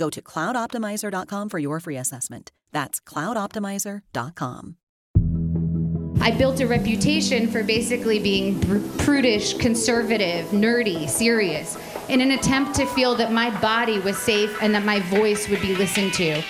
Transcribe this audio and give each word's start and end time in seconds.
Go 0.00 0.08
to 0.08 0.22
cloudoptimizer.com 0.22 1.50
for 1.50 1.58
your 1.58 1.78
free 1.78 1.98
assessment. 1.98 2.52
That's 2.72 3.00
cloudoptimizer.com. 3.00 4.76
I 6.22 6.30
built 6.30 6.60
a 6.60 6.66
reputation 6.66 7.46
for 7.48 7.62
basically 7.62 8.18
being 8.18 8.58
pr- 8.60 9.04
prudish, 9.04 9.58
conservative, 9.58 10.46
nerdy, 10.52 11.06
serious, 11.06 11.76
in 12.08 12.22
an 12.22 12.30
attempt 12.30 12.74
to 12.76 12.86
feel 12.86 13.14
that 13.16 13.30
my 13.30 13.50
body 13.60 13.98
was 13.98 14.16
safe 14.16 14.56
and 14.62 14.74
that 14.74 14.86
my 14.86 15.00
voice 15.00 15.50
would 15.50 15.60
be 15.60 15.76
listened 15.76 16.14
to. 16.14 16.40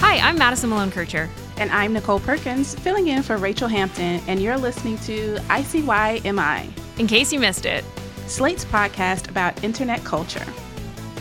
Hi, 0.00 0.18
I'm 0.18 0.36
Madison 0.36 0.70
Malone 0.70 0.90
Kircher. 0.90 1.30
And 1.58 1.70
I'm 1.70 1.92
Nicole 1.92 2.18
Perkins, 2.18 2.74
filling 2.74 3.06
in 3.06 3.22
for 3.22 3.36
Rachel 3.36 3.68
Hampton, 3.68 4.20
and 4.26 4.42
you're 4.42 4.58
listening 4.58 4.98
to 4.98 5.36
ICYMI. 5.48 6.72
In 6.98 7.06
case 7.06 7.32
you 7.32 7.38
missed 7.38 7.66
it, 7.66 7.84
Slate's 8.26 8.64
podcast 8.64 9.30
about 9.30 9.62
internet 9.62 10.02
culture. 10.02 10.46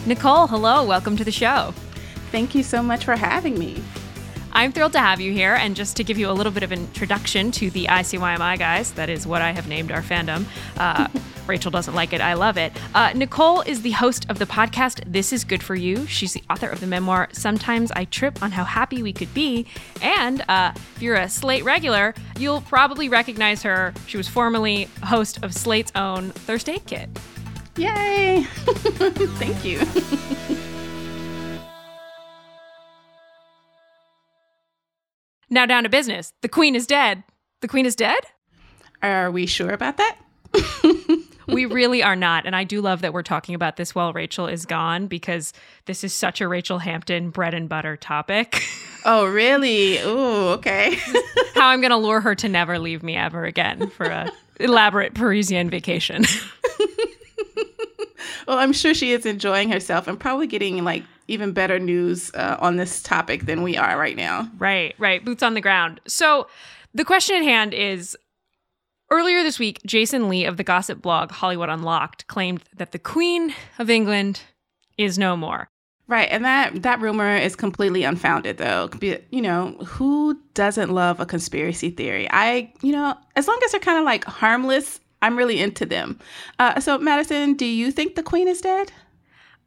Nicole, 0.08 0.48
hello, 0.48 0.84
welcome 0.84 1.16
to 1.16 1.24
the 1.24 1.32
show. 1.32 1.76
Thank 2.32 2.56
you 2.56 2.64
so 2.64 2.82
much 2.82 3.06
for 3.06 3.16
having 3.16 3.60
me. 3.60 3.84
I'm 4.52 4.72
thrilled 4.72 4.94
to 4.94 5.00
have 5.00 5.22
you 5.22 5.32
here, 5.32 5.54
and 5.54 5.76
just 5.76 5.96
to 5.98 6.04
give 6.04 6.18
you 6.18 6.28
a 6.28 6.34
little 6.34 6.52
bit 6.52 6.64
of 6.64 6.72
introduction 6.72 7.52
to 7.52 7.70
the 7.70 7.86
ICYMI 7.86 8.58
guys, 8.58 8.94
that 8.94 9.10
is 9.10 9.28
what 9.28 9.44
I 9.44 9.52
have 9.52 9.68
named 9.68 9.92
our 9.92 10.02
fandom. 10.02 10.46
Uh, 10.76 11.08
Rachel 11.48 11.70
doesn't 11.70 11.94
like 11.94 12.14
it. 12.14 12.22
I 12.22 12.34
love 12.34 12.58
it. 12.58 12.74
Uh, 12.96 13.14
Nicole 13.14 13.62
is 13.62 13.84
the 13.84 13.92
host 13.92 14.26
of 14.28 14.40
the 14.40 14.46
podcast 14.46 15.04
This 15.06 15.32
Is 15.32 15.44
Good 15.44 15.62
for 15.62 15.76
You. 15.76 16.08
She's 16.08 16.34
the 16.34 16.44
author 16.50 16.68
of 16.68 16.80
the 16.80 16.88
memoir 16.88 17.30
Sometimes 17.32 17.92
I 17.92 18.06
Trip 18.06 18.42
on 18.42 18.52
How 18.52 18.64
Happy 18.64 19.04
We 19.04 19.14
Could 19.14 19.34
Be. 19.36 19.68
And 20.02 20.44
uh, 20.50 20.72
if 20.76 21.02
you're 21.02 21.16
a 21.16 21.30
Slate 21.30 21.64
regular, 21.64 22.16
you'll 22.40 22.62
probably 22.62 23.08
recognize 23.08 23.62
her. 23.64 23.94
She 24.08 24.18
was 24.18 24.28
formerly 24.28 24.86
host 25.04 25.44
of 25.44 25.54
Slate's 25.54 25.92
own 25.94 26.32
Thirst 26.32 26.70
Aid 26.70 26.86
Kit. 26.88 27.10
Yay! 27.78 28.44
Thank 29.40 29.64
you. 29.64 29.80
now 35.50 35.66
down 35.66 35.84
to 35.84 35.90
business. 35.90 36.34
The 36.42 36.50
queen 36.50 36.76
is 36.76 36.88
dead. 36.88 37.24
The 37.62 37.68
queen 37.68 37.86
is 37.86 37.96
dead? 37.96 38.20
Are 39.04 39.32
we 39.32 39.46
sure 39.46 39.72
about 39.72 39.98
that? 39.98 40.18
we 41.48 41.66
really 41.66 42.02
are 42.04 42.16
not. 42.16 42.46
And 42.46 42.56
I 42.56 42.64
do 42.64 42.82
love 42.82 43.02
that 43.02 43.14
we're 43.14 43.24
talking 43.24 43.56
about 43.56 43.78
this 43.78 43.94
while 43.94 44.14
Rachel 44.14 44.48
is 44.48 44.66
gone 44.66 45.08
because 45.08 45.54
this 45.86 46.04
is 46.04 46.14
such 46.14 46.42
a 46.42 46.48
Rachel 46.48 46.80
Hampton 46.80 47.30
bread 47.30 47.54
and 47.54 47.70
butter 47.70 47.98
topic. 47.98 48.64
Oh, 49.04 49.26
really? 49.26 49.98
Ooh, 49.98 50.50
okay. 50.50 50.94
How 51.56 51.70
I'm 51.70 51.82
going 51.82 51.90
to 51.90 51.98
lure 51.98 52.22
her 52.22 52.36
to 52.36 52.48
never 52.48 52.78
leave 52.78 53.02
me 53.02 53.16
ever 53.16 53.46
again 53.46 53.90
for 53.90 54.06
a 54.06 54.32
elaborate 54.60 55.16
Parisian 55.16 55.72
vacation. 55.72 56.24
Well, 58.52 58.60
I'm 58.60 58.74
sure 58.74 58.94
she 58.94 59.14
is 59.14 59.26
enjoying 59.26 59.72
herself 59.72 60.10
and 60.10 60.20
probably 60.20 60.46
getting 60.46 60.84
like 60.84 61.04
even 61.30 61.54
better 61.54 61.80
news 61.80 62.34
uh, 62.36 62.58
on 62.60 62.76
this 62.76 63.02
topic 63.02 63.46
than 63.46 63.64
we 63.64 63.78
are 63.78 63.98
right 63.98 64.18
now. 64.18 64.52
Right, 64.58 64.94
right. 64.98 65.24
Boots 65.24 65.42
on 65.42 65.54
the 65.54 65.62
ground. 65.62 66.02
So 66.06 66.48
the 66.94 67.06
question 67.06 67.38
at 67.38 67.44
hand 67.44 67.74
is 67.74 68.18
Earlier 69.10 69.44
this 69.44 69.60
week, 69.60 69.82
Jason 69.86 70.30
Lee 70.30 70.46
of 70.46 70.56
the 70.56 70.64
gossip 70.64 71.02
blog 71.02 71.32
Hollywood 71.32 71.68
Unlocked 71.68 72.28
claimed 72.28 72.64
that 72.76 72.94
the 72.94 73.00
Queen 73.00 73.54
of 73.78 73.90
England 73.90 74.42
is 74.98 75.18
no 75.20 75.36
more. 75.36 75.68
Right, 76.08 76.30
and 76.32 76.46
that 76.46 76.84
that 76.84 77.02
rumor 77.02 77.36
is 77.36 77.58
completely 77.58 78.04
unfounded 78.04 78.58
though. 78.58 78.90
You 79.02 79.42
know, 79.42 79.72
who 79.86 80.40
doesn't 80.54 80.92
love 80.92 81.20
a 81.20 81.26
conspiracy 81.26 81.90
theory? 81.90 82.26
I, 82.32 82.72
you 82.82 82.94
know, 82.94 83.18
as 83.36 83.50
long 83.50 83.60
as 83.66 83.72
they're 83.72 83.82
kind 83.82 84.00
of 84.00 84.06
like 84.06 84.24
harmless, 84.24 85.01
I'm 85.22 85.38
really 85.38 85.60
into 85.60 85.86
them. 85.86 86.20
Uh, 86.60 86.80
so, 86.80 86.98
Madison, 86.98 87.54
do 87.54 87.66
you 87.66 87.92
think 87.92 88.16
the 88.16 88.24
Queen 88.24 88.48
is 88.48 88.62
dead? 88.62 88.92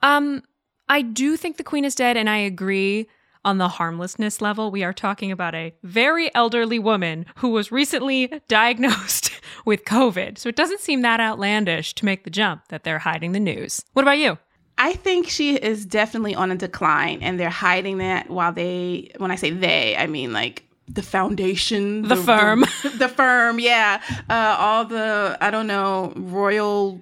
Um, 0.03 0.42
I 0.88 1.03
do 1.03 1.37
think 1.37 1.56
the 1.56 1.65
Queen 1.65 1.84
is 1.84 1.94
dead, 1.94 2.16
and 2.16 2.28
I 2.28 2.38
agree 2.38 3.09
on 3.44 3.59
the 3.59 3.69
harmlessness 3.69 4.41
level, 4.41 4.70
we 4.70 4.82
are 4.82 4.93
talking 4.93 5.31
about 5.31 5.54
a 5.54 5.75
very 5.82 6.34
elderly 6.34 6.78
woman 6.78 7.26
who 7.37 7.50
was 7.50 7.70
recently 7.70 8.41
diagnosed 8.48 9.31
with 9.64 9.84
COVID. 9.84 10.38
So 10.38 10.48
it 10.48 10.56
doesn't 10.56 10.81
seem 10.81 11.03
that 11.03 11.20
outlandish 11.20 11.94
to 11.94 12.04
make 12.04 12.25
the 12.25 12.31
jump 12.31 12.69
that 12.69 12.84
they're 12.84 13.00
hiding 13.00 13.32
the 13.32 13.41
news. 13.41 13.84
What 13.93 14.03
about 14.03 14.19
you? 14.19 14.38
I 14.76 14.94
think 14.94 15.28
she 15.28 15.54
is 15.54 15.87
definitely 15.87 16.34
on 16.34 16.50
a 16.50 16.56
decline, 16.56 17.22
and 17.22 17.38
they're 17.38 17.48
hiding 17.48 17.98
that 17.98 18.28
while 18.28 18.53
they, 18.53 19.12
when 19.19 19.31
I 19.31 19.37
say 19.37 19.50
they, 19.50 19.97
I 19.97 20.06
mean 20.06 20.32
like 20.32 20.64
the 20.88 21.02
foundation, 21.02 22.02
the, 22.02 22.08
the 22.08 22.16
firm, 22.16 22.60
the, 22.82 22.88
the, 22.98 23.08
firm, 23.08 23.58
yeah, 23.58 24.02
uh, 24.28 24.56
all 24.58 24.84
the 24.84 25.36
I 25.40 25.50
don't 25.50 25.66
know 25.66 26.12
royal 26.16 27.00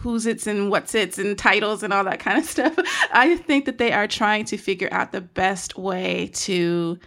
who's 0.00 0.26
it's 0.26 0.46
and 0.46 0.70
what's 0.70 0.94
it's 0.94 1.18
and 1.18 1.38
titles 1.38 1.82
and 1.82 1.92
all 1.92 2.04
that 2.04 2.20
kind 2.20 2.38
of 2.38 2.44
stuff. 2.48 2.74
I 3.12 3.36
think 3.36 3.64
that 3.64 3.78
they 3.78 3.92
are 3.92 4.06
trying 4.06 4.44
to 4.46 4.56
figure 4.56 4.88
out 4.92 5.12
the 5.12 5.20
best 5.20 5.78
way 5.78 6.30
to, 6.34 6.98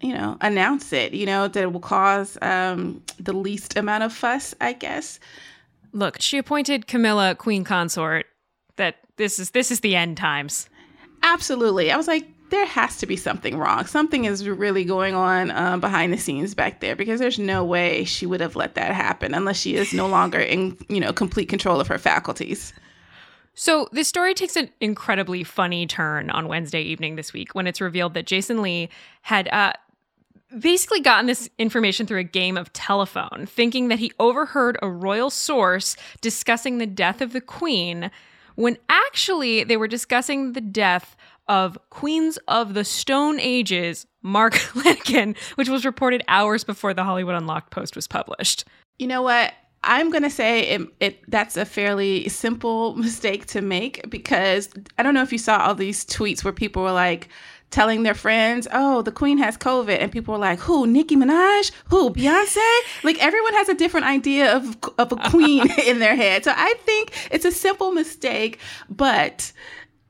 you 0.00 0.14
know, 0.14 0.36
announce 0.40 0.92
it, 0.92 1.12
you 1.12 1.26
know, 1.26 1.48
that 1.48 1.72
will 1.72 1.80
cause 1.80 2.38
um, 2.42 3.02
the 3.18 3.32
least 3.32 3.76
amount 3.76 4.04
of 4.04 4.12
fuss, 4.12 4.54
I 4.60 4.72
guess. 4.72 5.18
Look, 5.92 6.20
she 6.20 6.38
appointed 6.38 6.86
Camilla 6.86 7.34
queen 7.34 7.64
consort 7.64 8.26
that 8.76 8.96
this 9.16 9.38
is 9.38 9.50
this 9.50 9.70
is 9.70 9.80
the 9.80 9.96
end 9.96 10.16
times. 10.16 10.68
Absolutely. 11.22 11.90
I 11.90 11.96
was 11.96 12.08
like, 12.08 12.26
there 12.50 12.66
has 12.66 12.98
to 12.98 13.06
be 13.06 13.16
something 13.16 13.56
wrong. 13.56 13.86
Something 13.86 14.24
is 14.24 14.48
really 14.48 14.84
going 14.84 15.14
on 15.14 15.50
um, 15.52 15.80
behind 15.80 16.12
the 16.12 16.18
scenes 16.18 16.54
back 16.54 16.80
there 16.80 16.94
because 16.94 17.20
there's 17.20 17.38
no 17.38 17.64
way 17.64 18.04
she 18.04 18.26
would 18.26 18.40
have 18.40 18.56
let 18.56 18.74
that 18.74 18.92
happen 18.92 19.34
unless 19.34 19.58
she 19.58 19.76
is 19.76 19.92
no 19.92 20.06
longer 20.06 20.38
in, 20.38 20.76
you 20.88 21.00
know, 21.00 21.12
complete 21.12 21.48
control 21.48 21.80
of 21.80 21.88
her 21.88 21.98
faculties. 21.98 22.72
So, 23.54 23.88
this 23.92 24.08
story 24.08 24.34
takes 24.34 24.56
an 24.56 24.70
incredibly 24.80 25.44
funny 25.44 25.86
turn 25.86 26.30
on 26.30 26.48
Wednesday 26.48 26.82
evening 26.82 27.16
this 27.16 27.32
week 27.32 27.54
when 27.54 27.66
it's 27.66 27.80
revealed 27.80 28.14
that 28.14 28.26
Jason 28.26 28.62
Lee 28.62 28.88
had 29.22 29.48
uh, 29.48 29.72
basically 30.58 31.00
gotten 31.00 31.26
this 31.26 31.48
information 31.58 32.06
through 32.06 32.20
a 32.20 32.24
game 32.24 32.56
of 32.56 32.72
telephone, 32.72 33.46
thinking 33.46 33.88
that 33.88 33.98
he 33.98 34.12
overheard 34.18 34.78
a 34.82 34.88
royal 34.88 35.30
source 35.30 35.96
discussing 36.20 36.78
the 36.78 36.86
death 36.86 37.20
of 37.20 37.32
the 37.32 37.40
queen, 37.40 38.10
when 38.54 38.78
actually 38.88 39.64
they 39.64 39.76
were 39.76 39.88
discussing 39.88 40.52
the 40.52 40.60
death 40.60 41.16
of 41.50 41.76
Queens 41.90 42.38
of 42.46 42.74
the 42.74 42.84
Stone 42.84 43.40
Age's, 43.40 44.06
Mark 44.22 44.54
Lanegan, 44.74 45.36
which 45.56 45.68
was 45.68 45.84
reported 45.84 46.22
hours 46.28 46.62
before 46.62 46.94
the 46.94 47.02
Hollywood 47.02 47.34
Unlocked 47.34 47.72
post 47.72 47.96
was 47.96 48.06
published. 48.06 48.64
You 49.00 49.08
know 49.08 49.20
what? 49.20 49.52
I'm 49.82 50.10
going 50.10 50.22
to 50.22 50.30
say 50.30 50.68
it, 50.68 50.82
it, 51.00 51.30
that's 51.30 51.56
a 51.56 51.64
fairly 51.64 52.28
simple 52.28 52.94
mistake 52.96 53.46
to 53.46 53.62
make 53.62 54.08
because 54.08 54.68
I 54.96 55.02
don't 55.02 55.12
know 55.12 55.22
if 55.22 55.32
you 55.32 55.38
saw 55.38 55.58
all 55.66 55.74
these 55.74 56.04
tweets 56.04 56.44
where 56.44 56.52
people 56.52 56.84
were 56.84 56.92
like, 56.92 57.28
telling 57.70 58.02
their 58.02 58.14
friends, 58.14 58.66
"Oh, 58.72 59.02
the 59.02 59.12
queen 59.12 59.38
has 59.38 59.56
COVID," 59.56 59.96
and 60.00 60.10
people 60.10 60.34
were 60.34 60.40
like, 60.40 60.58
"Who? 60.58 60.88
Nicki 60.88 61.16
Minaj? 61.16 61.70
Who? 61.88 62.10
Beyonce?" 62.10 62.78
like 63.04 63.22
everyone 63.22 63.54
has 63.54 63.68
a 63.68 63.74
different 63.74 64.06
idea 64.06 64.54
of 64.54 64.76
of 64.98 65.12
a 65.12 65.16
queen 65.30 65.70
in 65.86 66.00
their 66.00 66.16
head. 66.16 66.44
So 66.44 66.52
I 66.54 66.74
think 66.84 67.12
it's 67.30 67.44
a 67.44 67.52
simple 67.52 67.92
mistake, 67.92 68.58
but 68.88 69.52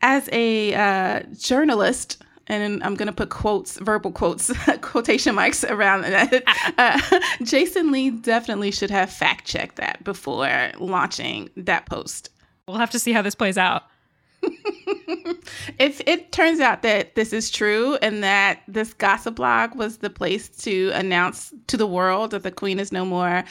as 0.02 0.28
a 0.32 0.74
uh, 0.74 1.20
journalist 1.38 2.22
and 2.50 2.82
I'm 2.82 2.96
going 2.96 3.06
to 3.06 3.12
put 3.12 3.30
quotes, 3.30 3.78
verbal 3.78 4.10
quotes, 4.10 4.50
quotation 4.80 5.36
marks 5.36 5.64
around 5.64 6.02
that. 6.02 6.42
Uh, 6.78 7.20
Jason 7.42 7.92
Lee 7.92 8.10
definitely 8.10 8.70
should 8.70 8.90
have 8.90 9.10
fact 9.10 9.44
checked 9.44 9.76
that 9.76 10.02
before 10.02 10.70
launching 10.78 11.50
that 11.56 11.86
post. 11.86 12.30
We'll 12.66 12.78
have 12.78 12.90
to 12.90 12.98
see 12.98 13.12
how 13.12 13.22
this 13.22 13.34
plays 13.34 13.58
out. 13.58 13.82
if 15.78 16.00
it 16.06 16.32
turns 16.32 16.60
out 16.60 16.82
that 16.82 17.14
this 17.16 17.32
is 17.32 17.50
true 17.50 17.96
and 17.96 18.22
that 18.22 18.60
this 18.66 18.94
gossip 18.94 19.36
blog 19.36 19.74
was 19.74 19.98
the 19.98 20.08
place 20.08 20.48
to 20.48 20.90
announce 20.94 21.52
to 21.66 21.76
the 21.76 21.86
world 21.86 22.30
that 22.30 22.42
the 22.42 22.50
queen 22.50 22.78
is 22.78 22.92
no 22.92 23.04
more, 23.04 23.44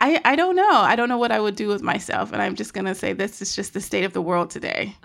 I, 0.00 0.20
I 0.24 0.34
don't 0.34 0.56
know. 0.56 0.80
I 0.80 0.96
don't 0.96 1.08
know 1.08 1.18
what 1.18 1.32
I 1.32 1.40
would 1.40 1.56
do 1.56 1.68
with 1.68 1.82
myself. 1.82 2.32
And 2.32 2.42
I'm 2.42 2.56
just 2.56 2.74
going 2.74 2.86
to 2.86 2.94
say 2.94 3.12
this 3.12 3.40
is 3.40 3.54
just 3.54 3.74
the 3.74 3.80
state 3.80 4.04
of 4.04 4.12
the 4.12 4.22
world 4.22 4.50
today. 4.50 4.96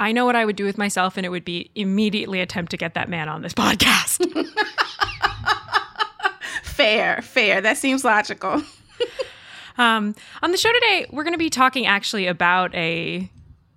I 0.00 0.12
know 0.12 0.24
what 0.24 0.34
I 0.34 0.46
would 0.46 0.56
do 0.56 0.64
with 0.64 0.78
myself, 0.78 1.18
and 1.18 1.26
it 1.26 1.28
would 1.28 1.44
be 1.44 1.70
immediately 1.74 2.40
attempt 2.40 2.70
to 2.70 2.78
get 2.78 2.94
that 2.94 3.08
man 3.10 3.28
on 3.28 3.42
this 3.42 3.52
podcast. 3.54 4.26
fair, 6.62 7.20
fair. 7.22 7.60
That 7.60 7.76
seems 7.76 8.02
logical. 8.02 8.62
um, 9.78 10.14
on 10.42 10.50
the 10.50 10.56
show 10.56 10.72
today, 10.72 11.06
we're 11.12 11.22
going 11.22 11.34
to 11.34 11.38
be 11.38 11.50
talking 11.50 11.86
actually 11.86 12.26
about 12.26 12.74
a 12.74 13.30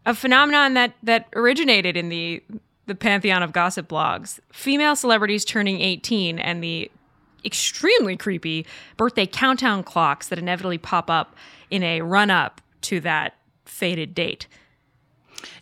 a 0.06 0.14
phenomenon 0.16 0.74
that 0.74 0.94
that 1.04 1.28
originated 1.36 1.96
in 1.96 2.10
the 2.10 2.42
the 2.88 2.96
pantheon 2.96 3.44
of 3.44 3.52
gossip 3.52 3.90
blogs: 3.90 4.40
female 4.52 4.96
celebrities 4.96 5.44
turning 5.44 5.82
18 5.82 6.40
and 6.40 6.64
the 6.64 6.90
extremely 7.46 8.16
creepy 8.16 8.66
birthday 8.96 9.26
countdown 9.26 9.84
clocks 9.84 10.30
that 10.30 10.40
inevitably 10.40 10.78
pop 10.78 11.10
up 11.10 11.36
in 11.70 11.84
a 11.84 12.00
run 12.00 12.30
up 12.30 12.62
to 12.80 13.02
that 13.02 13.36
fated 13.66 14.16
date. 14.16 14.48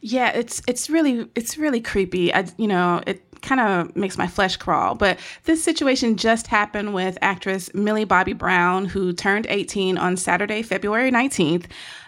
Yeah, 0.01 0.31
it's 0.31 0.61
it's 0.67 0.89
really 0.89 1.29
it's 1.35 1.57
really 1.57 1.81
creepy. 1.81 2.33
I 2.33 2.45
you 2.57 2.67
know, 2.67 3.01
it 3.07 3.23
kind 3.41 3.61
of 3.61 3.95
makes 3.95 4.17
my 4.17 4.27
flesh 4.27 4.57
crawl. 4.57 4.95
But 4.95 5.19
this 5.45 5.63
situation 5.63 6.15
just 6.15 6.47
happened 6.47 6.93
with 6.93 7.17
actress 7.21 7.73
Millie 7.73 8.05
Bobby 8.05 8.33
Brown, 8.33 8.85
who 8.85 9.13
turned 9.13 9.47
18 9.49 9.97
on 9.97 10.17
Saturday, 10.17 10.61
February 10.61 11.11
19th. 11.11 11.65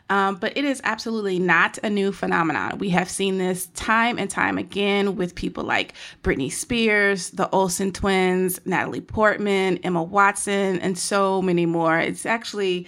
Um, 0.10 0.36
but 0.36 0.56
it 0.58 0.66
is 0.66 0.82
absolutely 0.84 1.40
not 1.40 1.78
a 1.82 1.90
new 1.90 2.12
phenomenon. 2.12 2.78
We 2.78 2.90
have 2.90 3.10
seen 3.10 3.38
this 3.38 3.68
time 3.68 4.20
and 4.20 4.30
time 4.30 4.58
again 4.58 5.16
with 5.16 5.34
people 5.34 5.64
like 5.64 5.94
Britney 6.24 6.52
Spears, 6.52 7.30
the 7.32 7.50
Olsen 7.50 7.92
twins, 7.92 8.60
Natalie 8.66 9.02
Portman, 9.02 9.78
Emma 9.78 10.04
Watson, 10.04 10.80
and 10.82 10.98
so 10.98 11.42
many 11.42 11.66
more. 11.66 12.00
It's 12.00 12.26
actually 12.26 12.86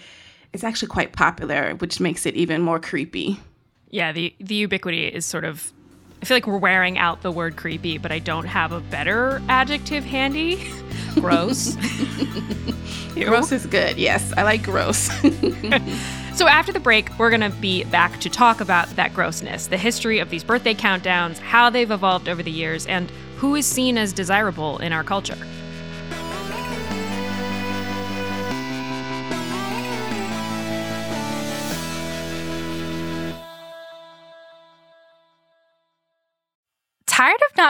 it's 0.53 0.63
actually 0.63 0.87
quite 0.89 1.13
popular, 1.13 1.75
which 1.75 1.99
makes 1.99 2.25
it 2.25 2.35
even 2.35 2.61
more 2.61 2.79
creepy 2.79 3.39
yeah, 3.95 4.11
the 4.11 4.35
the 4.41 4.55
ubiquity 4.55 5.07
is 5.07 5.25
sort 5.25 5.45
of 5.45 5.71
I 6.21 6.25
feel 6.25 6.35
like 6.35 6.47
we're 6.47 6.57
wearing 6.57 6.97
out 6.97 7.21
the 7.21 7.31
word 7.31 7.55
creepy, 7.55 7.97
but 7.97 8.11
I 8.11 8.19
don't 8.19 8.45
have 8.45 8.73
a 8.73 8.81
better 8.81 9.41
adjective 9.47 10.03
handy. 10.03 10.67
gross. 11.15 11.75
gross 13.13 13.53
is 13.53 13.65
good. 13.65 13.97
Yes, 13.97 14.33
I 14.35 14.43
like 14.43 14.63
gross. 14.63 14.97
so 16.33 16.47
after 16.47 16.73
the 16.73 16.79
break, 16.79 17.17
we're 17.17 17.29
going 17.29 17.49
to 17.49 17.57
be 17.61 17.85
back 17.85 18.19
to 18.21 18.29
talk 18.29 18.59
about 18.59 18.89
that 18.97 19.13
grossness, 19.13 19.67
the 19.67 19.77
history 19.77 20.19
of 20.19 20.29
these 20.29 20.43
birthday 20.43 20.73
countdowns, 20.73 21.37
how 21.37 21.69
they've 21.69 21.91
evolved 21.91 22.27
over 22.27 22.43
the 22.43 22.51
years, 22.51 22.85
and 22.87 23.09
who 23.37 23.55
is 23.55 23.65
seen 23.65 23.97
as 23.97 24.11
desirable 24.11 24.77
in 24.79 24.91
our 24.91 25.03
culture. 25.03 25.37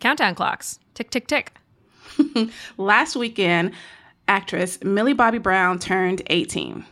countdown 0.00 0.34
clocks. 0.34 0.78
Tick, 0.94 1.10
tick, 1.10 1.26
tick. 1.26 1.52
Last 2.76 3.16
weekend, 3.16 3.72
actress 4.26 4.82
Millie 4.82 5.12
Bobby 5.12 5.38
Brown 5.38 5.78
turned 5.78 6.22
18. 6.26 6.84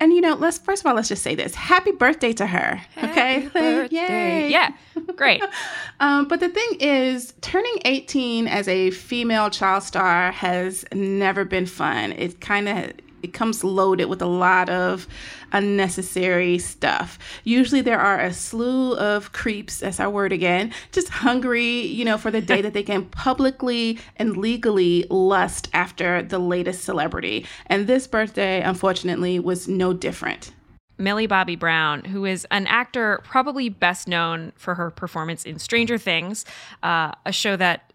And 0.00 0.12
you 0.12 0.20
know, 0.20 0.34
let's 0.34 0.58
first 0.58 0.82
of 0.82 0.86
all 0.86 0.94
let's 0.94 1.08
just 1.08 1.22
say 1.22 1.34
this: 1.34 1.54
Happy 1.54 1.92
birthday 1.92 2.32
to 2.34 2.46
her. 2.46 2.76
Happy 2.94 3.10
okay, 3.10 3.48
birthday. 3.54 3.96
Yay. 3.96 4.50
Yeah, 4.50 4.72
great. 5.16 5.42
um, 6.00 6.26
but 6.26 6.40
the 6.40 6.48
thing 6.48 6.78
is, 6.80 7.32
turning 7.40 7.78
18 7.84 8.48
as 8.48 8.66
a 8.68 8.90
female 8.90 9.50
child 9.50 9.82
star 9.82 10.32
has 10.32 10.84
never 10.92 11.44
been 11.44 11.64
fun. 11.64 12.12
It 12.12 12.40
kind 12.40 12.68
of 12.68 12.92
it 13.24 13.32
comes 13.32 13.64
loaded 13.64 14.04
with 14.04 14.20
a 14.20 14.26
lot 14.26 14.68
of 14.68 15.08
unnecessary 15.52 16.58
stuff. 16.58 17.18
Usually 17.42 17.80
there 17.80 17.98
are 17.98 18.20
a 18.20 18.32
slew 18.32 18.94
of 18.96 19.32
creeps, 19.32 19.78
that's 19.78 19.98
our 19.98 20.10
word 20.10 20.32
again, 20.32 20.72
just 20.92 21.08
hungry, 21.08 21.80
you 21.80 22.04
know, 22.04 22.18
for 22.18 22.30
the 22.30 22.42
day 22.42 22.60
that 22.62 22.74
they 22.74 22.82
can 22.82 23.06
publicly 23.06 23.98
and 24.16 24.36
legally 24.36 25.06
lust 25.08 25.68
after 25.72 26.22
the 26.22 26.38
latest 26.38 26.84
celebrity. 26.84 27.46
And 27.66 27.86
this 27.86 28.06
birthday, 28.06 28.60
unfortunately, 28.60 29.38
was 29.38 29.66
no 29.66 29.94
different. 29.94 30.52
Millie 30.98 31.26
Bobby 31.26 31.56
Brown, 31.56 32.04
who 32.04 32.24
is 32.24 32.46
an 32.50 32.66
actor 32.66 33.20
probably 33.24 33.68
best 33.68 34.06
known 34.06 34.52
for 34.54 34.74
her 34.74 34.90
performance 34.90 35.44
in 35.44 35.58
Stranger 35.58 35.98
Things, 35.98 36.44
uh, 36.82 37.12
a 37.24 37.32
show 37.32 37.56
that. 37.56 37.90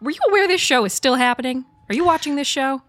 Were 0.00 0.10
you 0.10 0.20
aware 0.28 0.46
this 0.46 0.60
show 0.60 0.84
is 0.84 0.92
still 0.92 1.16
happening? 1.16 1.64
Are 1.88 1.94
you 1.94 2.04
watching 2.04 2.36
this 2.36 2.46
show? 2.46 2.82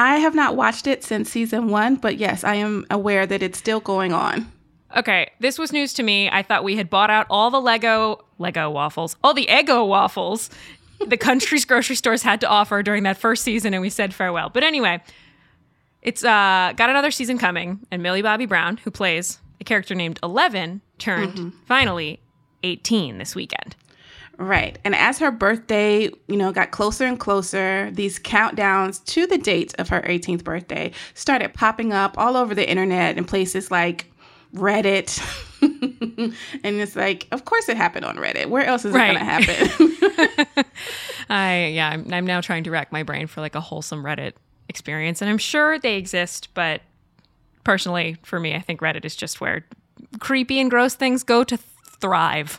I 0.00 0.16
have 0.16 0.34
not 0.34 0.56
watched 0.56 0.86
it 0.86 1.04
since 1.04 1.30
season 1.30 1.68
one, 1.68 1.96
but 1.96 2.16
yes, 2.16 2.42
I 2.42 2.54
am 2.54 2.86
aware 2.90 3.26
that 3.26 3.42
it's 3.42 3.58
still 3.58 3.80
going 3.80 4.14
on. 4.14 4.50
Okay, 4.96 5.30
this 5.40 5.58
was 5.58 5.72
news 5.72 5.92
to 5.94 6.02
me. 6.02 6.30
I 6.30 6.42
thought 6.42 6.64
we 6.64 6.76
had 6.76 6.88
bought 6.88 7.10
out 7.10 7.26
all 7.28 7.50
the 7.50 7.60
Lego 7.60 8.24
Lego 8.38 8.70
waffles, 8.70 9.16
all 9.22 9.34
the 9.34 9.46
Eggo 9.46 9.86
waffles 9.86 10.48
the 11.06 11.16
country's 11.28 11.64
grocery 11.64 11.96
stores 11.96 12.22
had 12.22 12.40
to 12.40 12.48
offer 12.48 12.82
during 12.82 13.02
that 13.02 13.18
first 13.18 13.42
season, 13.42 13.74
and 13.74 13.80
we 13.82 13.90
said 13.90 14.14
farewell. 14.14 14.48
But 14.48 14.62
anyway, 14.62 15.02
it's 16.00 16.24
uh, 16.24 16.72
got 16.76 16.88
another 16.90 17.10
season 17.10 17.36
coming, 17.36 17.80
and 17.90 18.02
Millie 18.02 18.22
Bobby 18.22 18.46
Brown, 18.46 18.78
who 18.78 18.90
plays 18.90 19.38
a 19.60 19.64
character 19.64 19.94
named 19.94 20.18
Eleven, 20.22 20.80
turned 20.98 21.34
mm-hmm. 21.34 21.48
finally 21.66 22.20
18 22.62 23.18
this 23.18 23.34
weekend. 23.34 23.76
Right. 24.40 24.78
And 24.84 24.94
as 24.94 25.18
her 25.18 25.30
birthday, 25.30 26.08
you 26.26 26.36
know, 26.36 26.50
got 26.50 26.70
closer 26.70 27.04
and 27.04 27.20
closer, 27.20 27.90
these 27.92 28.18
countdowns 28.18 29.04
to 29.04 29.26
the 29.26 29.36
date 29.36 29.74
of 29.78 29.90
her 29.90 30.00
18th 30.00 30.44
birthday 30.44 30.92
started 31.12 31.52
popping 31.52 31.92
up 31.92 32.16
all 32.16 32.38
over 32.38 32.54
the 32.54 32.68
internet 32.68 33.18
in 33.18 33.26
places 33.26 33.70
like 33.70 34.10
Reddit. 34.54 35.20
and 35.62 36.34
it's 36.64 36.96
like, 36.96 37.28
of 37.32 37.44
course 37.44 37.68
it 37.68 37.76
happened 37.76 38.06
on 38.06 38.16
Reddit. 38.16 38.46
Where 38.46 38.64
else 38.64 38.86
is 38.86 38.94
right. 38.94 39.10
it 39.10 39.18
going 39.18 39.26
to 39.26 39.30
happen? 39.30 40.64
I 41.28 41.66
yeah, 41.74 41.90
I'm, 41.90 42.10
I'm 42.10 42.26
now 42.26 42.40
trying 42.40 42.64
to 42.64 42.70
rack 42.70 42.92
my 42.92 43.02
brain 43.02 43.26
for 43.26 43.42
like 43.42 43.54
a 43.54 43.60
wholesome 43.60 44.02
Reddit 44.02 44.32
experience, 44.70 45.20
and 45.20 45.30
I'm 45.30 45.38
sure 45.38 45.78
they 45.78 45.96
exist, 45.96 46.48
but 46.54 46.80
personally, 47.62 48.16
for 48.22 48.40
me, 48.40 48.54
I 48.54 48.60
think 48.60 48.80
Reddit 48.80 49.04
is 49.04 49.14
just 49.14 49.38
where 49.38 49.66
creepy 50.18 50.58
and 50.60 50.70
gross 50.70 50.94
things 50.94 51.24
go 51.24 51.44
to 51.44 51.58
thrive. 52.00 52.58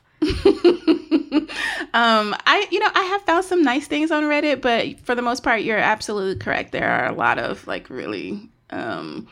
um, 1.94 2.36
I, 2.46 2.68
you 2.72 2.80
know, 2.80 2.90
I 2.94 3.04
have 3.04 3.22
found 3.24 3.46
some 3.46 3.64
nice 3.64 3.88
things 3.88 4.12
on 4.12 4.24
Reddit, 4.24 4.62
but 4.62 5.00
for 5.02 5.16
the 5.16 5.22
most 5.22 5.44
part, 5.44 5.62
you're 5.62 5.78
absolutely 5.78 6.36
correct. 6.44 6.72
There 6.72 6.90
are 6.90 7.08
a 7.08 7.14
lot 7.14 7.40
of 7.40 7.66
like 7.68 7.90
really 7.90 8.50
um, 8.70 9.28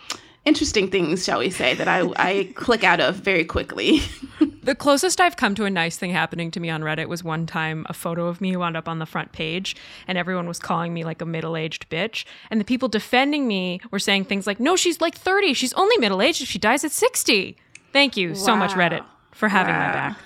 interesting 0.46 0.90
things, 0.90 1.26
shall 1.26 1.40
we 1.40 1.50
say, 1.50 1.74
that 1.76 1.88
I, 1.88 2.10
I 2.16 2.52
click 2.56 2.84
out 2.84 3.00
of 3.00 3.18
very 3.18 3.44
quickly. 3.44 4.02
the 4.64 4.76
closest 4.76 5.20
I've 5.20 5.36
come 5.36 5.56
to 5.56 5.66
a 5.66 5.70
nice 5.70 5.98
thing 5.98 6.12
happening 6.12 6.52
to 6.52 6.60
me 6.60 6.70
on 6.70 6.82
Reddit 6.82 7.08
was 7.08 7.24
one 7.24 7.46
time 7.46 7.86
a 7.90 7.94
photo 7.94 8.28
of 8.28 8.40
me 8.40 8.56
wound 8.56 8.78
up 8.78 8.88
on 8.88 9.00
the 9.00 9.06
front 9.06 9.32
page, 9.32 9.76
and 10.08 10.18
everyone 10.18 10.48
was 10.48 10.60
calling 10.60 10.94
me 10.94 11.04
like 11.04 11.22
a 11.22 11.26
middle 11.26 11.58
aged 11.58 11.90
bitch. 11.90 12.26
And 12.50 12.62
the 12.62 12.66
people 12.66 12.88
defending 12.88 13.48
me 13.48 13.82
were 13.92 14.00
saying 14.00 14.26
things 14.26 14.48
like, 14.48 14.60
no, 14.60 14.76
she's 14.76 15.02
like 15.02 15.16
30. 15.16 15.54
She's 15.54 15.74
only 15.74 15.98
middle 15.98 16.22
aged 16.22 16.42
if 16.42 16.48
she 16.48 16.60
dies 16.60 16.84
at 16.84 16.92
60. 16.92 17.58
Thank 17.92 18.16
you 18.16 18.30
wow. 18.30 18.36
so 18.36 18.56
much, 18.56 18.72
Reddit, 18.72 19.04
for 19.32 19.50
having 19.50 19.76
wow. 19.76 19.88
my 19.88 19.94
back. 19.94 20.18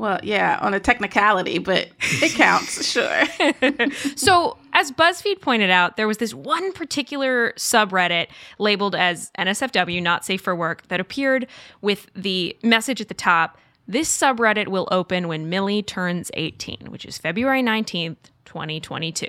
Well, 0.00 0.18
yeah, 0.22 0.58
on 0.62 0.72
a 0.72 0.80
technicality, 0.80 1.58
but 1.58 1.90
it 2.00 2.32
counts, 2.32 2.86
sure. 2.90 3.22
so, 4.16 4.56
as 4.72 4.90
BuzzFeed 4.92 5.42
pointed 5.42 5.68
out, 5.68 5.98
there 5.98 6.08
was 6.08 6.16
this 6.16 6.32
one 6.32 6.72
particular 6.72 7.52
subreddit 7.58 8.28
labeled 8.58 8.94
as 8.94 9.30
NSFW, 9.38 10.02
not 10.02 10.24
safe 10.24 10.40
for 10.40 10.56
work, 10.56 10.88
that 10.88 11.00
appeared 11.00 11.46
with 11.82 12.06
the 12.14 12.56
message 12.62 13.02
at 13.02 13.08
the 13.08 13.14
top 13.14 13.58
this 13.86 14.10
subreddit 14.16 14.68
will 14.68 14.88
open 14.90 15.28
when 15.28 15.50
Millie 15.50 15.82
turns 15.82 16.30
18, 16.34 16.90
which 16.90 17.04
is 17.04 17.18
February 17.18 17.62
19th, 17.62 18.16
2022. 18.46 19.26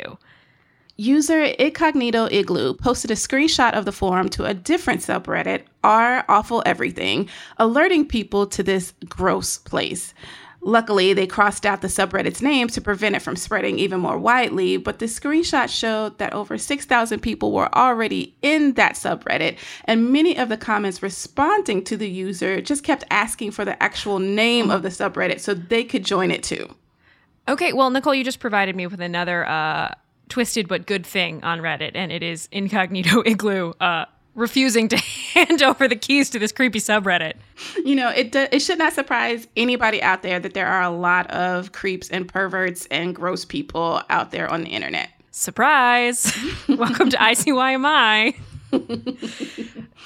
User 0.98 1.42
Incognito 1.42 2.28
Igloo 2.30 2.76
posted 2.76 3.10
a 3.10 3.16
screenshot 3.16 3.74
of 3.74 3.86
the 3.86 3.92
forum 3.92 4.30
to 4.30 4.46
a 4.46 4.54
different 4.54 5.02
subreddit, 5.02 5.64
R 5.84 6.24
Awful 6.30 6.62
Everything, 6.64 7.28
alerting 7.58 8.08
people 8.08 8.46
to 8.48 8.62
this 8.62 8.94
gross 9.10 9.58
place. 9.58 10.14
Luckily, 10.64 11.14
they 11.14 11.26
crossed 11.26 11.66
out 11.66 11.82
the 11.82 11.88
subreddit's 11.88 12.42
name 12.42 12.68
to 12.68 12.82
prevent 12.82 13.16
it 13.16 13.22
from 13.22 13.36
spreading 13.36 13.80
even 13.80 14.00
more 14.00 14.18
widely, 14.18 14.78
but 14.78 15.00
the 15.00 15.08
screenshot 15.08 15.70
showed 15.70 16.20
that 16.20 16.34
over 16.34 16.58
6,000 16.58 17.20
people 17.20 17.52
were 17.52 17.74
already 17.76 18.36
in 18.44 18.74
that 18.74 18.94
subreddit, 18.94 19.58
and 19.86 20.12
many 20.12 20.38
of 20.38 20.50
the 20.50 20.58
comments 20.58 21.02
responding 21.02 21.84
to 21.86 21.98
the 21.98 22.10
user 22.10 22.62
just 22.62 22.84
kept 22.84 23.04
asking 23.10 23.52
for 23.52 23.66
the 23.66 23.82
actual 23.82 24.20
name 24.20 24.70
of 24.70 24.84
the 24.84 24.90
subreddit 24.90 25.40
so 25.40 25.56
they 25.56 25.84
could 25.84 26.06
join 26.06 26.30
it 26.30 26.44
too. 26.44 26.76
Okay, 27.48 27.74
well, 27.74 27.90
Nicole, 27.90 28.14
you 28.14 28.24
just 28.24 28.40
provided 28.40 28.76
me 28.76 28.86
with 28.86 29.02
another 29.02 29.48
uh, 29.48 29.96
twisted 30.30 30.68
but 30.68 30.86
good 30.86 31.06
thing 31.06 31.44
on 31.44 31.60
Reddit, 31.60 31.92
and 31.96 32.12
it 32.12 32.22
is 32.22 32.48
Incognito 32.52 33.22
Igloo. 33.26 33.74
Uh, 33.80 34.06
refusing 34.36 34.88
to 34.90 34.98
hand 35.34 35.62
over 35.62 35.88
the 35.88 35.96
keys 35.96 36.30
to 36.32 36.40
this 36.40 36.52
creepy 36.52 36.80
subreddit. 36.80 37.34
You 37.84 37.96
know, 37.96 38.10
it 38.10 38.32
do, 38.32 38.48
it 38.52 38.60
should 38.62 38.78
not 38.78 38.94
surprise 38.94 39.48
anybody 39.56 40.02
out 40.02 40.24
there 40.24 40.40
that 40.40 40.54
there 40.54 40.68
are 40.68 40.82
a 40.82 40.90
lot 40.90 41.30
of 41.32 41.72
creeps 41.72 42.10
and 42.10 42.28
perverts 42.28 42.86
and 42.88 43.16
gross 43.16 43.46
people 43.46 44.02
out 44.10 44.32
there 44.32 44.50
on 44.50 44.62
the 44.62 44.70
internet. 44.70 45.10
Surprise! 45.32 46.34
Welcome 46.68 47.10
to 47.10 47.18
ICYMI. 47.18 48.36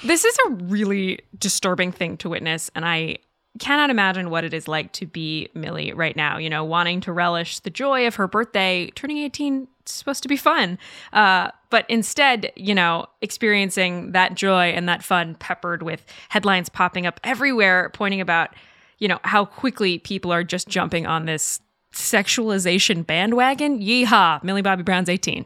this 0.03 0.25
is 0.25 0.37
a 0.47 0.49
really 0.51 1.19
disturbing 1.37 1.91
thing 1.91 2.17
to 2.17 2.29
witness, 2.29 2.69
and 2.75 2.85
I 2.85 3.17
cannot 3.59 3.89
imagine 3.89 4.29
what 4.29 4.43
it 4.43 4.53
is 4.53 4.67
like 4.67 4.91
to 4.93 5.05
be 5.05 5.49
Millie 5.53 5.93
right 5.93 6.15
now, 6.15 6.37
you 6.37 6.49
know, 6.49 6.63
wanting 6.63 7.01
to 7.01 7.13
relish 7.13 7.59
the 7.59 7.69
joy 7.69 8.05
of 8.05 8.15
her 8.15 8.27
birthday. 8.27 8.91
Turning 8.95 9.17
18 9.17 9.67
supposed 9.85 10.23
to 10.23 10.29
be 10.29 10.37
fun. 10.37 10.77
Uh, 11.13 11.51
but 11.75 11.85
instead, 11.89 12.53
you 12.55 12.73
know, 12.73 13.05
experiencing 13.21 14.13
that 14.13 14.33
joy 14.33 14.67
and 14.67 14.87
that 14.87 15.03
fun 15.03 15.35
peppered 15.35 15.83
with 15.83 16.05
headlines 16.29 16.69
popping 16.69 17.05
up 17.05 17.19
everywhere 17.21 17.89
pointing 17.93 18.21
about, 18.21 18.51
you 18.99 19.09
know, 19.09 19.19
how 19.25 19.43
quickly 19.43 19.99
people 19.99 20.31
are 20.31 20.41
just 20.41 20.69
jumping 20.69 21.05
on 21.05 21.25
this 21.25 21.59
sexualization 21.93 23.05
bandwagon. 23.05 23.81
Yeehaw, 23.81 24.41
Millie 24.41 24.61
Bobby 24.61 24.83
Brown's 24.83 25.09
18. 25.09 25.45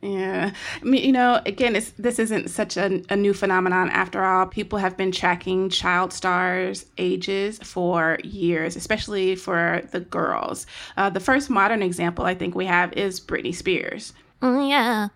Yeah. 0.00 0.54
I 0.80 0.82
mean, 0.82 1.04
you 1.04 1.12
know, 1.12 1.42
again, 1.44 1.74
this 1.98 2.18
isn't 2.18 2.48
such 2.48 2.78
a, 2.78 3.02
a, 3.10 3.16
new 3.16 3.34
phenomenon 3.34 3.90
after 3.90 4.24
all. 4.24 4.46
People 4.46 4.78
have 4.78 4.96
been 4.96 5.12
tracking 5.12 5.68
child 5.68 6.10
stars' 6.10 6.86
ages 6.96 7.58
for 7.58 8.16
years, 8.24 8.76
especially 8.76 9.36
for 9.36 9.82
the 9.90 10.00
girls. 10.00 10.66
Uh, 10.96 11.10
the 11.10 11.20
first 11.20 11.50
modern 11.50 11.82
example 11.82 12.24
I 12.24 12.34
think 12.34 12.54
we 12.54 12.64
have 12.64 12.94
is 12.94 13.20
Britney 13.20 13.54
Spears. 13.54 14.14
Oh, 14.40 14.66
yeah. 14.66 15.08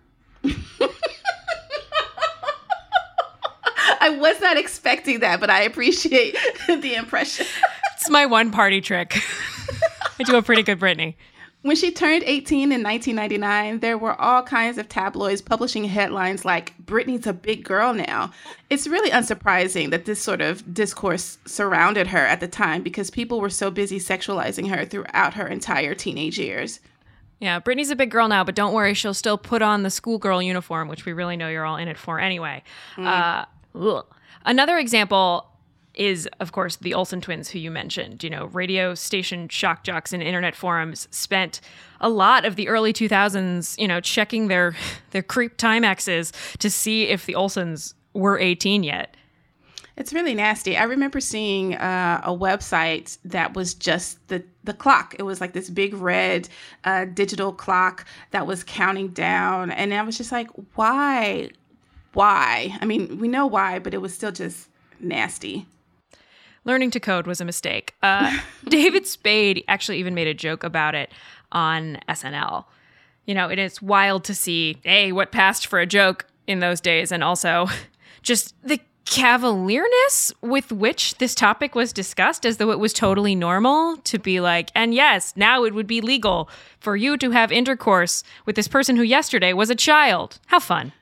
I 4.03 4.09
was 4.19 4.41
not 4.41 4.57
expecting 4.57 5.21
that, 5.21 5.41
but 5.41 5.51
I 5.51 5.63
appreciate 5.63 6.37
the 6.67 6.95
impression. 6.95 7.47
it's 7.97 8.09
my 8.09 8.27
one 8.27 8.51
party 8.51 8.81
trick. 8.81 9.19
I 10.19 10.23
do 10.25 10.37
a 10.37 10.43
pretty 10.43 10.63
good 10.63 10.81
Britney. 10.81 11.15
When 11.63 11.77
she 11.77 11.91
turned 11.91 12.25
18 12.25 12.73
in 12.73 12.83
1999, 12.83 13.81
there 13.81 13.99
were 13.99 14.19
all 14.19 14.43
kinds 14.43 14.79
of 14.79 14.89
tabloids 14.89 15.43
publishing 15.43 15.85
headlines 15.85 16.43
like, 16.47 16.73
Britney's 16.83 17.27
a 17.27 17.35
big 17.35 17.65
girl 17.65 17.93
now. 17.93 18.33
It's 18.71 18.87
really 18.87 19.11
unsurprising 19.11 19.91
that 19.91 20.07
this 20.07 20.23
sort 20.23 20.41
of 20.41 20.73
discourse 20.73 21.37
surrounded 21.45 22.07
her 22.07 22.27
at 22.27 22.41
the 22.41 22.49
time 22.49 22.83
because 22.83 23.11
people 23.11 23.43
were 23.43 23.51
so 23.51 23.71
busy 23.71 23.99
sexualizing 23.99 24.75
her 24.75 24.87
throughout 24.87 25.35
her 25.35 25.47
entire 25.47 25.95
teenage 25.95 26.39
years. 26.39 26.81
Yeah, 27.41 27.59
Britney's 27.59 27.91
a 27.91 27.97
big 27.97 28.11
girl 28.11 28.29
now, 28.29 28.45
but 28.45 28.55
don't 28.55 28.75
worry, 28.75 28.93
she'll 28.95 29.15
still 29.15 29.39
put 29.39 29.63
on 29.63 29.83
the 29.83 29.91
schoolgirl 29.91 30.43
uniform, 30.43 30.89
which 30.89 31.07
we 31.07 31.13
really 31.13 31.37
know 31.37 31.49
you're 31.49 31.65
all 31.65 31.77
in 31.77 31.89
it 31.89 31.97
for 31.97 32.21
anyway. 32.21 32.63
Mm. 32.97 33.07
Uh, 33.07 34.05
Another 34.45 34.79
example 34.79 35.47
is, 35.95 36.29
of 36.39 36.53
course, 36.53 36.77
the 36.77 36.95
Olsen 36.95 37.21
twins, 37.21 37.49
who 37.51 37.59
you 37.59 37.71
mentioned. 37.71 38.23
You 38.23 38.31
know, 38.31 38.47
radio 38.47 38.95
station 38.95 39.49
shock 39.49 39.85
jocks 39.85 40.13
and 40.13 40.23
internet 40.23 40.55
forums 40.55 41.09
spent 41.11 41.61
a 42.01 42.09
lot 42.09 42.45
of 42.45 42.57
the 42.57 42.69
early 42.69 42.93
2000s, 42.93 43.79
you 43.79 43.89
know, 43.89 44.01
checking 44.01 44.49
their 44.49 44.77
their 45.11 45.23
creep 45.23 45.57
Timexes 45.57 46.33
to 46.59 46.71
see 46.71 47.05
if 47.05 47.27
the 47.27 47.35
Olsens 47.35 47.95
were 48.13 48.39
18 48.39 48.83
yet. 48.83 49.17
It's 49.97 50.13
really 50.13 50.35
nasty. 50.35 50.77
I 50.77 50.85
remember 50.85 51.21
seeing 51.21 51.75
uh, 51.75 52.21
a 52.25 52.31
website 52.31 53.19
that 53.25 53.55
was 53.55 53.75
just 53.75 54.27
the 54.29 54.43
the 54.65 54.75
clock. 54.75 55.15
It 55.19 55.23
was 55.23 55.41
like 55.41 55.53
this 55.53 55.71
big 55.71 55.95
red 55.95 56.49
uh, 56.85 57.07
digital 57.07 57.53
clock 57.53 58.07
that 58.31 58.47
was 58.47 58.65
counting 58.65 59.09
down, 59.09 59.71
and 59.71 59.93
I 59.93 60.03
was 60.03 60.17
just 60.17 60.33
like, 60.33 60.49
why? 60.75 61.51
Why? 62.13 62.77
I 62.81 62.85
mean, 62.87 63.19
we 63.19 63.29
know 63.29 63.47
why, 63.47 63.79
but 63.79 63.95
it 63.95 63.99
was 63.99 64.15
still 64.15 64.33
just 64.33 64.69
nasty 64.99 65.67
learning 66.65 66.91
to 66.93 67.01
code 67.01 67.27
was 67.27 67.41
a 67.41 67.45
mistake. 67.45 67.95
Uh, 68.03 68.39
David 68.69 69.07
Spade 69.07 69.65
actually 69.69 69.99
even 69.99 70.15
made 70.15 70.27
a 70.27 70.35
joke 70.35 70.65
about 70.65 70.95
it 70.95 71.11
on 71.53 71.99
SNL. 72.09 72.65
You 73.27 73.35
know, 73.35 73.49
it 73.49 73.59
is 73.59 73.81
wild 73.81 74.25
to 74.25 74.35
see, 74.35 74.79
A, 74.85 75.13
what 75.13 75.33
passed 75.33 75.67
for 75.67 75.79
a 75.79 75.87
joke 75.87 76.27
in 76.47 76.61
those 76.61 76.81
days, 76.81 77.13
and 77.13 77.23
also 77.23 77.67
just 78.23 78.55
the 78.63 78.81
cavalierness 79.07 80.33
with 80.41 80.71
which 80.71 81.17
this 81.19 81.35
topic 81.35 81.75
was 81.75 81.93
discussed 81.93 82.47
as 82.47 82.59
though 82.59 82.71
it 82.71 82.79
was 82.79 82.93
totally 82.93 83.35
normal 83.35 83.97
to 83.99 84.19
be 84.19 84.41
like, 84.41 84.71
and 84.75 84.95
yes, 84.95 85.33
now 85.37 85.65
it 85.65 85.75
would 85.75 85.87
be 85.87 86.01
legal 86.01 86.49
for 86.79 86.97
you 86.97 87.17
to 87.17 87.31
have 87.31 87.51
intercourse 87.51 88.23
with 88.47 88.57
this 88.57 88.69
person 88.69 88.97
who 88.97 89.03
yesterday 89.03 89.53
was 89.53 89.71
a 89.71 89.75
child. 89.75 90.39
How 90.47 90.61
fun. 90.61 90.93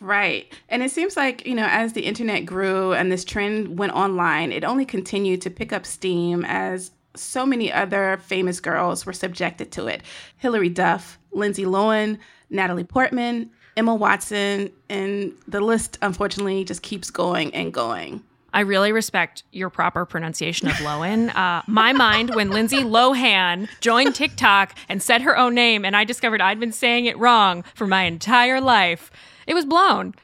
Right. 0.00 0.52
And 0.68 0.82
it 0.82 0.90
seems 0.90 1.16
like, 1.16 1.46
you 1.46 1.54
know, 1.54 1.66
as 1.70 1.94
the 1.94 2.02
internet 2.02 2.44
grew 2.44 2.92
and 2.92 3.10
this 3.10 3.24
trend 3.24 3.78
went 3.78 3.92
online, 3.92 4.52
it 4.52 4.64
only 4.64 4.84
continued 4.84 5.40
to 5.42 5.50
pick 5.50 5.72
up 5.72 5.86
steam 5.86 6.44
as 6.46 6.90
so 7.14 7.46
many 7.46 7.72
other 7.72 8.18
famous 8.22 8.60
girls 8.60 9.06
were 9.06 9.14
subjected 9.14 9.72
to 9.72 9.86
it. 9.86 10.02
Hilary 10.36 10.68
Duff, 10.68 11.18
Lindsay 11.32 11.64
Lohan, 11.64 12.18
Natalie 12.50 12.84
Portman, 12.84 13.50
Emma 13.76 13.94
Watson, 13.94 14.70
and 14.88 15.32
the 15.46 15.60
list 15.60 15.98
unfortunately 16.02 16.64
just 16.64 16.82
keeps 16.82 17.10
going 17.10 17.54
and 17.54 17.72
going. 17.72 18.22
I 18.54 18.60
really 18.60 18.90
respect 18.90 19.42
your 19.52 19.68
proper 19.68 20.06
pronunciation 20.06 20.66
of 20.68 20.74
Lohan. 20.76 21.34
Uh, 21.36 21.60
my 21.66 21.92
mind, 21.92 22.34
when 22.34 22.48
Lindsay 22.48 22.78
Lohan 22.78 23.68
joined 23.80 24.14
TikTok 24.14 24.74
and 24.88 25.02
said 25.02 25.20
her 25.22 25.36
own 25.36 25.54
name, 25.54 25.84
and 25.84 25.94
I 25.94 26.04
discovered 26.04 26.40
I'd 26.40 26.58
been 26.58 26.72
saying 26.72 27.04
it 27.04 27.18
wrong 27.18 27.64
for 27.74 27.86
my 27.86 28.04
entire 28.04 28.60
life, 28.60 29.10
it 29.46 29.52
was 29.52 29.66
blown. 29.66 30.14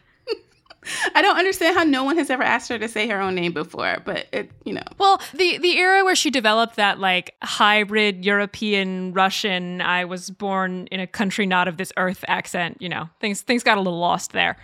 I 1.14 1.22
don't 1.22 1.36
understand 1.36 1.76
how 1.76 1.84
no 1.84 2.04
one 2.04 2.16
has 2.18 2.30
ever 2.30 2.42
asked 2.42 2.68
her 2.68 2.78
to 2.78 2.88
say 2.88 3.08
her 3.08 3.20
own 3.20 3.34
name 3.34 3.52
before, 3.52 4.02
but 4.04 4.26
it, 4.32 4.50
you 4.64 4.72
know. 4.72 4.82
Well, 4.98 5.20
the 5.34 5.58
the 5.58 5.78
era 5.78 6.04
where 6.04 6.16
she 6.16 6.30
developed 6.30 6.76
that 6.76 6.98
like 6.98 7.34
hybrid 7.42 8.24
European 8.24 9.12
Russian, 9.12 9.80
I 9.80 10.04
was 10.04 10.30
born 10.30 10.88
in 10.88 11.00
a 11.00 11.06
country 11.06 11.46
not 11.46 11.68
of 11.68 11.76
this 11.76 11.92
earth 11.96 12.24
accent, 12.28 12.78
you 12.80 12.88
know, 12.88 13.08
things 13.20 13.42
things 13.42 13.62
got 13.62 13.78
a 13.78 13.80
little 13.80 14.00
lost 14.00 14.32
there. 14.32 14.56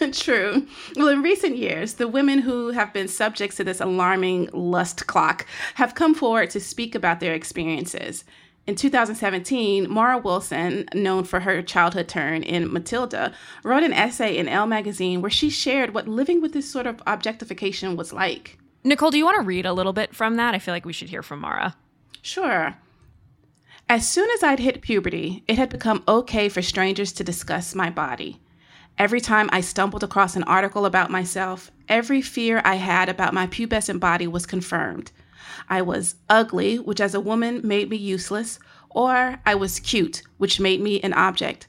True. 0.12 0.66
Well, 0.96 1.08
in 1.08 1.22
recent 1.22 1.56
years, 1.56 1.94
the 1.94 2.08
women 2.08 2.38
who 2.38 2.70
have 2.70 2.92
been 2.92 3.08
subjects 3.08 3.56
to 3.56 3.64
this 3.64 3.80
alarming 3.80 4.48
lust 4.52 5.06
clock 5.06 5.46
have 5.74 5.94
come 5.94 6.14
forward 6.14 6.50
to 6.50 6.60
speak 6.60 6.94
about 6.94 7.20
their 7.20 7.34
experiences. 7.34 8.24
In 8.64 8.76
2017, 8.76 9.90
Mara 9.90 10.18
Wilson, 10.18 10.88
known 10.94 11.24
for 11.24 11.40
her 11.40 11.62
childhood 11.62 12.06
turn 12.06 12.44
in 12.44 12.72
Matilda, 12.72 13.32
wrote 13.64 13.82
an 13.82 13.92
essay 13.92 14.36
in 14.36 14.48
Elle 14.48 14.66
magazine 14.66 15.20
where 15.20 15.30
she 15.30 15.50
shared 15.50 15.92
what 15.92 16.06
living 16.06 16.40
with 16.40 16.52
this 16.52 16.70
sort 16.70 16.86
of 16.86 17.02
objectification 17.04 17.96
was 17.96 18.12
like. 18.12 18.58
Nicole, 18.84 19.10
do 19.10 19.18
you 19.18 19.24
want 19.24 19.36
to 19.36 19.42
read 19.42 19.66
a 19.66 19.72
little 19.72 19.92
bit 19.92 20.14
from 20.14 20.36
that? 20.36 20.54
I 20.54 20.60
feel 20.60 20.74
like 20.74 20.84
we 20.84 20.92
should 20.92 21.08
hear 21.08 21.24
from 21.24 21.40
Mara. 21.40 21.74
Sure. 22.20 22.76
As 23.88 24.08
soon 24.08 24.30
as 24.30 24.44
I'd 24.44 24.60
hit 24.60 24.80
puberty, 24.80 25.42
it 25.48 25.58
had 25.58 25.68
become 25.68 26.04
okay 26.06 26.48
for 26.48 26.62
strangers 26.62 27.12
to 27.14 27.24
discuss 27.24 27.74
my 27.74 27.90
body. 27.90 28.40
Every 28.96 29.20
time 29.20 29.50
I 29.52 29.60
stumbled 29.60 30.04
across 30.04 30.36
an 30.36 30.44
article 30.44 30.86
about 30.86 31.10
myself, 31.10 31.72
every 31.88 32.22
fear 32.22 32.62
I 32.64 32.76
had 32.76 33.08
about 33.08 33.34
my 33.34 33.48
pubescent 33.48 33.98
body 33.98 34.28
was 34.28 34.46
confirmed. 34.46 35.10
I 35.68 35.82
was 35.82 36.16
ugly, 36.28 36.78
which 36.78 37.00
as 37.00 37.14
a 37.14 37.20
woman 37.20 37.60
made 37.66 37.90
me 37.90 37.96
useless, 37.96 38.58
or 38.90 39.38
I 39.46 39.54
was 39.54 39.80
cute, 39.80 40.22
which 40.38 40.60
made 40.60 40.80
me 40.80 41.00
an 41.00 41.12
object. 41.12 41.68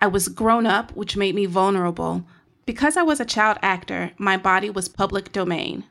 I 0.00 0.06
was 0.06 0.28
grown 0.28 0.66
up, 0.66 0.92
which 0.92 1.16
made 1.16 1.34
me 1.34 1.46
vulnerable. 1.46 2.24
Because 2.66 2.96
I 2.96 3.02
was 3.02 3.20
a 3.20 3.24
child 3.24 3.58
actor, 3.62 4.12
my 4.18 4.36
body 4.36 4.70
was 4.70 4.88
public 4.88 5.32
domain. 5.32 5.84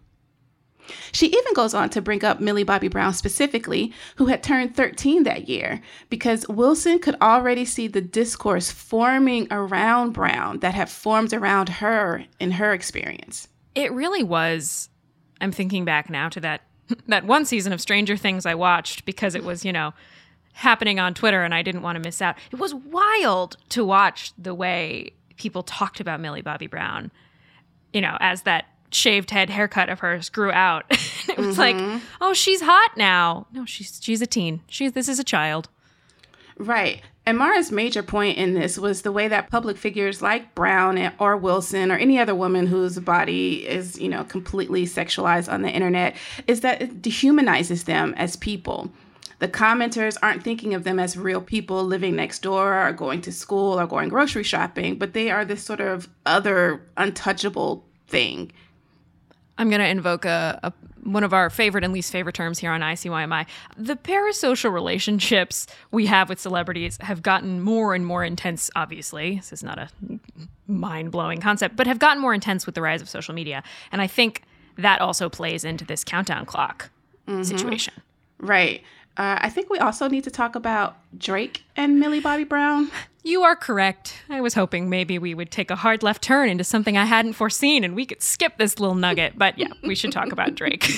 She 1.11 1.27
even 1.27 1.53
goes 1.53 1.73
on 1.73 1.89
to 1.91 2.01
bring 2.01 2.23
up 2.23 2.39
Millie 2.39 2.63
Bobby 2.63 2.87
Brown 2.87 3.13
specifically, 3.13 3.91
who 4.15 4.27
had 4.27 4.43
turned 4.43 4.75
13 4.75 5.23
that 5.23 5.49
year, 5.49 5.81
because 6.09 6.47
Wilson 6.47 6.99
could 6.99 7.15
already 7.21 7.65
see 7.65 7.87
the 7.87 8.01
discourse 8.01 8.71
forming 8.71 9.47
around 9.51 10.13
Brown 10.13 10.59
that 10.59 10.75
had 10.75 10.89
formed 10.89 11.33
around 11.33 11.69
her 11.69 12.23
in 12.39 12.51
her 12.51 12.73
experience. 12.73 13.47
It 13.75 13.91
really 13.91 14.23
was. 14.23 14.89
I'm 15.41 15.51
thinking 15.51 15.85
back 15.85 16.09
now 16.09 16.29
to 16.29 16.39
that 16.39 16.61
that 17.07 17.25
one 17.25 17.45
season 17.45 17.73
of 17.73 17.81
Stranger 17.81 18.17
Things 18.17 18.45
I 18.45 18.55
watched 18.55 19.05
because 19.05 19.35
it 19.35 19.43
was, 19.43 19.65
you 19.65 19.73
know, 19.73 19.93
happening 20.53 20.99
on 20.99 21.13
Twitter 21.13 21.43
and 21.43 21.53
I 21.53 21.61
didn't 21.61 21.81
want 21.81 21.97
to 21.97 21.99
miss 22.01 22.21
out. 22.21 22.35
It 22.51 22.59
was 22.59 22.73
wild 22.73 23.57
to 23.69 23.85
watch 23.85 24.33
the 24.37 24.55
way 24.55 25.11
people 25.37 25.63
talked 25.63 25.99
about 25.99 26.19
Millie 26.19 26.41
Bobby 26.41 26.67
Brown, 26.67 27.11
you 27.93 28.01
know, 28.01 28.17
as 28.19 28.41
that 28.43 28.65
shaved 28.91 29.31
head 29.31 29.49
haircut 29.49 29.89
of 29.89 29.99
hers 29.99 30.29
grew 30.29 30.51
out. 30.51 30.85
it 30.91 31.37
was 31.37 31.57
mm-hmm. 31.57 31.91
like, 31.93 32.01
oh, 32.21 32.33
she's 32.33 32.61
hot 32.61 32.91
now. 32.97 33.47
No, 33.51 33.65
she's 33.65 33.99
she's 34.01 34.21
a 34.21 34.27
teen. 34.27 34.61
She's 34.67 34.93
this 34.93 35.07
is 35.07 35.19
a 35.19 35.23
child. 35.23 35.69
Right. 36.59 37.01
And 37.25 37.37
Mara's 37.37 37.71
major 37.71 38.01
point 38.01 38.37
in 38.37 38.53
this 38.53 38.77
was 38.77 39.01
the 39.01 39.11
way 39.11 39.27
that 39.27 39.51
public 39.51 39.77
figures 39.77 40.21
like 40.21 40.55
Brown 40.55 41.11
or 41.19 41.35
Wilson 41.35 41.91
or 41.91 41.97
any 41.97 42.17
other 42.19 42.33
woman 42.33 42.67
whose 42.67 42.97
body 42.99 43.67
is, 43.67 43.99
you 43.99 44.07
know, 44.07 44.23
completely 44.23 44.85
sexualized 44.85 45.51
on 45.51 45.61
the 45.61 45.69
internet 45.69 46.15
is 46.47 46.61
that 46.61 46.81
it 46.81 47.01
dehumanizes 47.01 47.83
them 47.83 48.13
as 48.15 48.37
people. 48.37 48.89
The 49.39 49.47
commenters 49.47 50.17
aren't 50.23 50.43
thinking 50.43 50.73
of 50.73 50.83
them 50.83 50.99
as 50.99 51.17
real 51.17 51.41
people 51.41 51.83
living 51.83 52.15
next 52.15 52.41
door 52.41 52.87
or 52.87 52.91
going 52.93 53.21
to 53.21 53.31
school 53.31 53.79
or 53.79 53.85
going 53.85 54.09
grocery 54.09 54.43
shopping, 54.43 54.97
but 54.97 55.13
they 55.13 55.29
are 55.29 55.45
this 55.45 55.63
sort 55.63 55.81
of 55.81 56.09
other 56.25 56.81
untouchable 56.95 57.85
thing. 58.07 58.51
I'm 59.57 59.69
going 59.69 59.81
to 59.81 59.87
invoke 59.87 60.25
a, 60.25 60.59
a, 60.63 60.73
one 61.07 61.23
of 61.23 61.33
our 61.33 61.49
favorite 61.49 61.83
and 61.83 61.93
least 61.93 62.11
favorite 62.11 62.35
terms 62.35 62.59
here 62.59 62.71
on 62.71 62.81
ICYMI. 62.81 63.47
The 63.77 63.95
parasocial 63.95 64.73
relationships 64.73 65.65
we 65.89 66.05
have 66.07 66.27
with 66.27 66.39
celebrities 66.39 66.97
have 67.01 67.23
gotten 67.23 67.61
more 67.61 67.95
and 67.95 68.05
more 68.05 68.23
intense, 68.25 68.69
obviously. 68.75 69.37
This 69.37 69.53
is 69.53 69.63
not 69.63 69.79
a 69.79 69.89
mind 70.67 71.11
blowing 71.11 71.39
concept, 71.39 71.77
but 71.77 71.87
have 71.87 71.99
gotten 71.99 72.21
more 72.21 72.33
intense 72.33 72.65
with 72.65 72.75
the 72.75 72.81
rise 72.81 73.01
of 73.01 73.07
social 73.09 73.33
media. 73.33 73.63
And 73.91 74.01
I 74.01 74.07
think 74.07 74.43
that 74.77 74.99
also 74.99 75.29
plays 75.29 75.63
into 75.63 75.85
this 75.85 76.03
countdown 76.03 76.45
clock 76.45 76.89
mm-hmm. 77.25 77.43
situation. 77.43 77.93
Right. 78.39 78.83
Uh, 79.17 79.39
I 79.41 79.49
think 79.49 79.69
we 79.69 79.79
also 79.79 80.07
need 80.07 80.23
to 80.25 80.31
talk 80.31 80.55
about 80.55 80.95
Drake 81.17 81.63
and 81.75 81.99
Millie 81.99 82.19
Bobby 82.19 82.43
Brown. 82.43 82.91
You 83.23 83.43
are 83.43 83.55
correct. 83.55 84.21
I 84.29 84.41
was 84.41 84.53
hoping 84.53 84.89
maybe 84.89 85.17
we 85.17 85.33
would 85.33 85.49
take 85.51 85.71
a 85.71 85.75
hard 85.75 86.03
left 86.03 86.21
turn 86.21 86.49
into 86.49 86.63
something 86.63 86.97
I 86.97 87.05
hadn't 87.05 87.33
foreseen 87.33 87.83
and 87.83 87.95
we 87.95 88.05
could 88.05 88.21
skip 88.21 88.57
this 88.57 88.79
little 88.79 88.95
nugget. 88.95 89.37
But 89.37 89.57
yeah, 89.57 89.73
we 89.83 89.95
should 89.95 90.11
talk 90.11 90.31
about 90.31 90.55
Drake. 90.55 90.87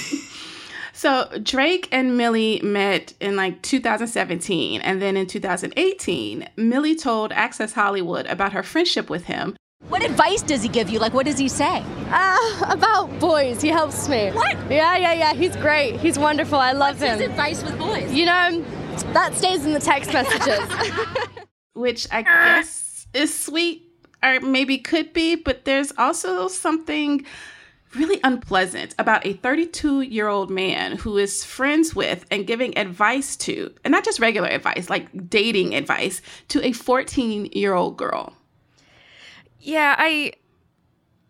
So 0.99 1.29
Drake 1.41 1.87
and 1.93 2.17
Millie 2.17 2.59
met 2.61 3.13
in 3.21 3.37
like 3.37 3.61
2017, 3.61 4.81
and 4.81 5.01
then 5.01 5.15
in 5.15 5.27
2018, 5.27 6.49
Millie 6.57 6.95
told 6.95 7.31
Access 7.31 7.71
Hollywood 7.71 8.25
about 8.25 8.51
her 8.51 8.63
friendship 8.63 9.09
with 9.09 9.23
him. 9.23 9.55
What 9.87 10.03
advice 10.03 10.41
does 10.41 10.61
he 10.61 10.69
give 10.69 10.89
you? 10.89 10.99
Like, 10.99 11.13
what 11.13 11.25
does 11.25 11.37
he 11.37 11.47
say? 11.47 11.83
Uh, 12.09 12.65
about 12.69 13.17
boys. 13.19 13.61
He 13.61 13.69
helps 13.69 14.07
me. 14.07 14.29
What? 14.31 14.55
Yeah, 14.69 14.97
yeah, 14.97 15.13
yeah. 15.13 15.33
He's 15.33 15.55
great. 15.55 15.99
He's 15.99 16.19
wonderful. 16.19 16.59
I 16.59 16.73
love 16.73 17.01
What's 17.01 17.13
him. 17.13 17.19
His 17.19 17.29
advice 17.29 17.63
with 17.63 17.79
boys? 17.79 18.11
You 18.13 18.25
know, 18.25 18.63
that 19.13 19.35
stays 19.35 19.65
in 19.65 19.73
the 19.73 19.79
text 19.79 20.13
messages. 20.13 20.59
Which 21.73 22.07
I 22.11 22.21
guess 22.21 23.07
is 23.13 23.37
sweet, 23.37 23.83
or 24.21 24.39
maybe 24.41 24.77
could 24.77 25.13
be, 25.13 25.35
but 25.35 25.65
there's 25.65 25.93
also 25.97 26.47
something 26.49 27.25
really 27.95 28.19
unpleasant 28.23 28.93
about 28.99 29.25
a 29.25 29.33
32 29.33 30.01
year 30.01 30.27
old 30.27 30.51
man 30.51 30.97
who 30.97 31.17
is 31.17 31.43
friends 31.43 31.95
with 31.95 32.25
and 32.29 32.45
giving 32.45 32.77
advice 32.77 33.35
to, 33.37 33.73
and 33.83 33.91
not 33.91 34.03
just 34.03 34.19
regular 34.19 34.49
advice, 34.49 34.89
like 34.89 35.29
dating 35.29 35.73
advice, 35.73 36.21
to 36.49 36.63
a 36.65 36.73
14 36.73 37.45
year 37.53 37.73
old 37.73 37.97
girl. 37.97 38.35
Yeah, 39.59 39.95
I 39.97 40.33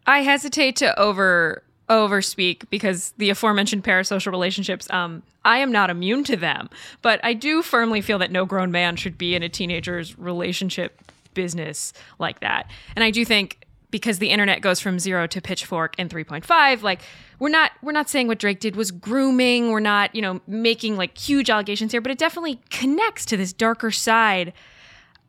I 0.06 0.22
hesitate 0.22 0.76
to 0.78 0.98
over 1.00 1.64
overspeak 1.90 2.70
because 2.70 3.14
the 3.18 3.32
aforementioned 3.32 3.84
parasocial 3.84 4.32
relationships 4.32 4.88
um 4.92 5.24
I 5.44 5.58
am 5.58 5.72
not 5.72 5.90
immune 5.90 6.24
to 6.26 6.38
them, 6.38 6.70
but 7.02 7.20
I 7.24 7.34
do 7.34 7.64
firmly 7.64 8.02
feel 8.02 8.20
that 8.20 8.32
no 8.32 8.46
grown 8.46 8.72
man 8.72 8.96
should 8.96 9.18
be 9.18 9.34
in 9.36 9.42
a 9.42 9.50
teenager's 9.50 10.18
relationship 10.20 11.02
business 11.34 11.94
like 12.20 12.42
that. 12.42 12.70
And 12.96 13.04
I 13.04 13.12
do 13.12 13.26
think 13.26 13.66
because 13.92 14.20
the 14.20 14.30
internet 14.30 14.62
goes 14.62 14.80
from 14.80 15.00
0 15.00 15.26
to 15.28 15.42
pitchfork 15.42 15.98
in 15.98 16.10
3.5 16.10 16.84
like 16.84 17.02
we're 17.40 17.50
not 17.50 17.72
we're 17.82 17.92
not 17.92 18.10
saying 18.10 18.28
what 18.28 18.38
Drake 18.38 18.60
did 18.60 18.76
was 18.76 18.92
grooming, 18.92 19.72
we're 19.72 19.80
not, 19.80 20.14
you 20.14 20.22
know, 20.22 20.42
making 20.46 20.98
like 20.98 21.18
huge 21.18 21.50
allegations 21.50 21.92
here, 21.92 22.02
but 22.02 22.12
it 22.12 22.18
definitely 22.18 22.60
connects 22.70 23.26
to 23.26 23.38
this 23.38 23.54
darker 23.54 23.90
side 23.90 24.54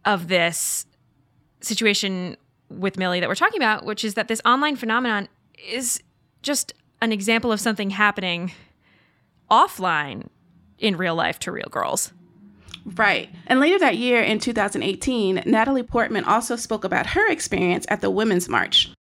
of 0.05 0.29
this 0.29 0.85
situation 1.61 2.37
with 2.71 2.97
Millie 2.97 3.21
that 3.21 3.29
we're 3.29 3.35
talking 3.35 3.61
about, 3.61 3.85
which 3.85 4.05
is 4.05 4.15
that 4.15 4.29
this 4.29 4.41
online 4.45 4.77
phenomenon 4.77 5.29
is 5.69 6.03
just 6.43 6.73
an 7.03 7.13
example 7.13 7.53
of 7.53 7.61
something 7.61 7.91
happening 7.91 8.53
offline 9.51 10.29
in 10.79 10.97
real 10.97 11.15
life 11.15 11.39
to 11.41 11.53
real 11.53 11.69
girls. 11.71 12.13
Right. 12.85 13.29
And 13.47 13.61
later 13.61 13.79
that 13.81 13.97
year 13.97 14.23
in 14.23 14.39
2018, 14.39 15.43
Natalie 15.47 15.83
Portman 15.83 16.25
also 16.25 16.57
spoke 16.57 16.85
about 16.85 17.09
her 17.09 17.31
experience 17.31 17.85
at 17.89 18.01
the 18.01 18.11
Women's 18.11 18.49
March. 18.49 18.91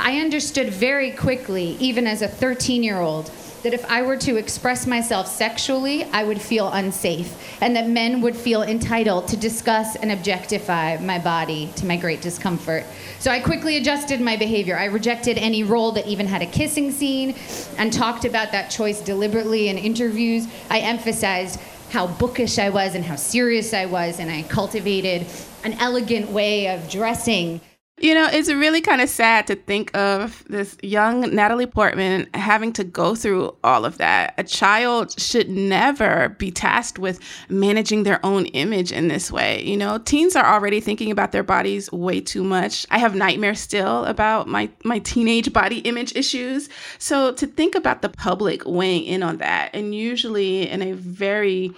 I 0.00 0.18
understood 0.18 0.70
very 0.70 1.12
quickly, 1.12 1.76
even 1.78 2.06
as 2.06 2.20
a 2.20 2.28
13 2.28 2.82
year 2.82 3.00
old, 3.00 3.30
that 3.62 3.74
if 3.74 3.84
I 3.90 4.02
were 4.02 4.16
to 4.18 4.36
express 4.36 4.86
myself 4.86 5.26
sexually, 5.26 6.04
I 6.04 6.24
would 6.24 6.40
feel 6.40 6.68
unsafe, 6.68 7.60
and 7.60 7.74
that 7.76 7.88
men 7.88 8.20
would 8.20 8.36
feel 8.36 8.62
entitled 8.62 9.28
to 9.28 9.36
discuss 9.36 9.96
and 9.96 10.12
objectify 10.12 10.98
my 10.98 11.18
body 11.18 11.70
to 11.76 11.86
my 11.86 11.96
great 11.96 12.20
discomfort. 12.20 12.84
So 13.18 13.30
I 13.30 13.40
quickly 13.40 13.76
adjusted 13.76 14.20
my 14.20 14.36
behavior. 14.36 14.78
I 14.78 14.86
rejected 14.86 15.38
any 15.38 15.64
role 15.64 15.92
that 15.92 16.06
even 16.06 16.26
had 16.26 16.42
a 16.42 16.46
kissing 16.46 16.92
scene 16.92 17.34
and 17.76 17.92
talked 17.92 18.24
about 18.24 18.52
that 18.52 18.70
choice 18.70 19.00
deliberately 19.00 19.68
in 19.68 19.78
interviews. 19.78 20.46
I 20.70 20.80
emphasized 20.80 21.60
how 21.90 22.06
bookish 22.06 22.58
I 22.58 22.68
was 22.68 22.94
and 22.94 23.04
how 23.04 23.16
serious 23.16 23.72
I 23.72 23.86
was, 23.86 24.20
and 24.20 24.30
I 24.30 24.42
cultivated 24.42 25.26
an 25.64 25.72
elegant 25.74 26.30
way 26.30 26.68
of 26.68 26.88
dressing 26.88 27.60
you 28.00 28.14
know, 28.14 28.28
it's 28.30 28.50
really 28.50 28.80
kind 28.80 29.00
of 29.00 29.08
sad 29.08 29.46
to 29.48 29.56
think 29.56 29.96
of 29.96 30.44
this 30.48 30.76
young 30.82 31.34
Natalie 31.34 31.66
Portman 31.66 32.28
having 32.34 32.72
to 32.74 32.84
go 32.84 33.14
through 33.14 33.56
all 33.64 33.84
of 33.84 33.98
that. 33.98 34.34
A 34.38 34.44
child 34.44 35.18
should 35.20 35.48
never 35.48 36.30
be 36.38 36.50
tasked 36.50 36.98
with 36.98 37.20
managing 37.48 38.04
their 38.04 38.24
own 38.24 38.46
image 38.46 38.92
in 38.92 39.08
this 39.08 39.32
way. 39.32 39.62
You 39.64 39.76
know, 39.76 39.98
teens 39.98 40.36
are 40.36 40.46
already 40.46 40.80
thinking 40.80 41.10
about 41.10 41.32
their 41.32 41.42
bodies 41.42 41.90
way 41.90 42.20
too 42.20 42.44
much. 42.44 42.86
I 42.90 42.98
have 42.98 43.14
nightmares 43.14 43.60
still 43.60 44.04
about 44.04 44.46
my 44.46 44.70
my 44.84 45.00
teenage 45.00 45.52
body 45.52 45.78
image 45.80 46.14
issues. 46.14 46.68
So 46.98 47.32
to 47.32 47.46
think 47.46 47.74
about 47.74 48.02
the 48.02 48.08
public 48.08 48.64
weighing 48.64 49.04
in 49.04 49.22
on 49.22 49.38
that 49.38 49.70
and 49.74 49.94
usually 49.94 50.68
in 50.68 50.82
a 50.82 50.92
very 50.92 51.72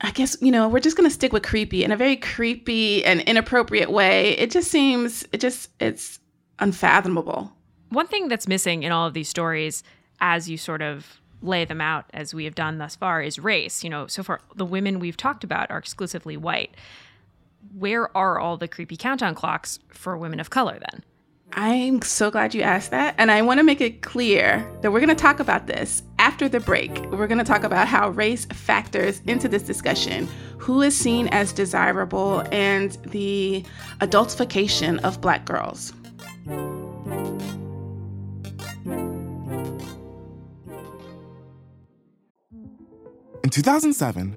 I 0.00 0.10
guess, 0.10 0.36
you 0.40 0.50
know, 0.50 0.68
we're 0.68 0.80
just 0.80 0.96
going 0.96 1.08
to 1.08 1.14
stick 1.14 1.32
with 1.32 1.44
creepy 1.44 1.84
in 1.84 1.92
a 1.92 1.96
very 1.96 2.16
creepy 2.16 3.04
and 3.04 3.20
inappropriate 3.22 3.90
way. 3.90 4.30
It 4.38 4.50
just 4.50 4.70
seems, 4.70 5.24
it 5.32 5.40
just, 5.40 5.70
it's 5.80 6.18
unfathomable. 6.58 7.52
One 7.90 8.06
thing 8.06 8.28
that's 8.28 8.48
missing 8.48 8.82
in 8.82 8.92
all 8.92 9.06
of 9.06 9.14
these 9.14 9.28
stories, 9.28 9.82
as 10.20 10.50
you 10.50 10.58
sort 10.58 10.82
of 10.82 11.20
lay 11.42 11.64
them 11.64 11.80
out, 11.80 12.06
as 12.12 12.34
we 12.34 12.44
have 12.44 12.54
done 12.54 12.78
thus 12.78 12.96
far, 12.96 13.22
is 13.22 13.38
race. 13.38 13.84
You 13.84 13.90
know, 13.90 14.06
so 14.06 14.22
far, 14.22 14.40
the 14.56 14.64
women 14.64 14.98
we've 14.98 15.16
talked 15.16 15.44
about 15.44 15.70
are 15.70 15.78
exclusively 15.78 16.36
white. 16.36 16.74
Where 17.76 18.14
are 18.16 18.38
all 18.38 18.56
the 18.56 18.68
creepy 18.68 18.96
countdown 18.96 19.34
clocks 19.34 19.78
for 19.88 20.16
women 20.16 20.40
of 20.40 20.50
color 20.50 20.78
then? 20.78 21.04
I'm 21.56 22.02
so 22.02 22.32
glad 22.32 22.52
you 22.52 22.62
asked 22.62 22.90
that. 22.90 23.14
And 23.16 23.30
I 23.30 23.40
want 23.42 23.58
to 23.58 23.64
make 23.64 23.80
it 23.80 24.02
clear 24.02 24.68
that 24.82 24.90
we're 24.90 24.98
going 24.98 25.08
to 25.08 25.14
talk 25.14 25.38
about 25.38 25.68
this 25.68 26.02
after 26.18 26.48
the 26.48 26.58
break. 26.58 26.98
We're 27.12 27.28
going 27.28 27.38
to 27.38 27.44
talk 27.44 27.62
about 27.62 27.86
how 27.86 28.10
race 28.10 28.44
factors 28.46 29.20
into 29.26 29.46
this 29.46 29.62
discussion, 29.62 30.28
who 30.58 30.82
is 30.82 30.96
seen 30.96 31.28
as 31.28 31.52
desirable, 31.52 32.42
and 32.50 32.92
the 33.06 33.64
adultification 34.00 34.98
of 35.04 35.20
Black 35.20 35.44
girls. 35.44 35.92
In 43.44 43.50
2007, 43.50 44.36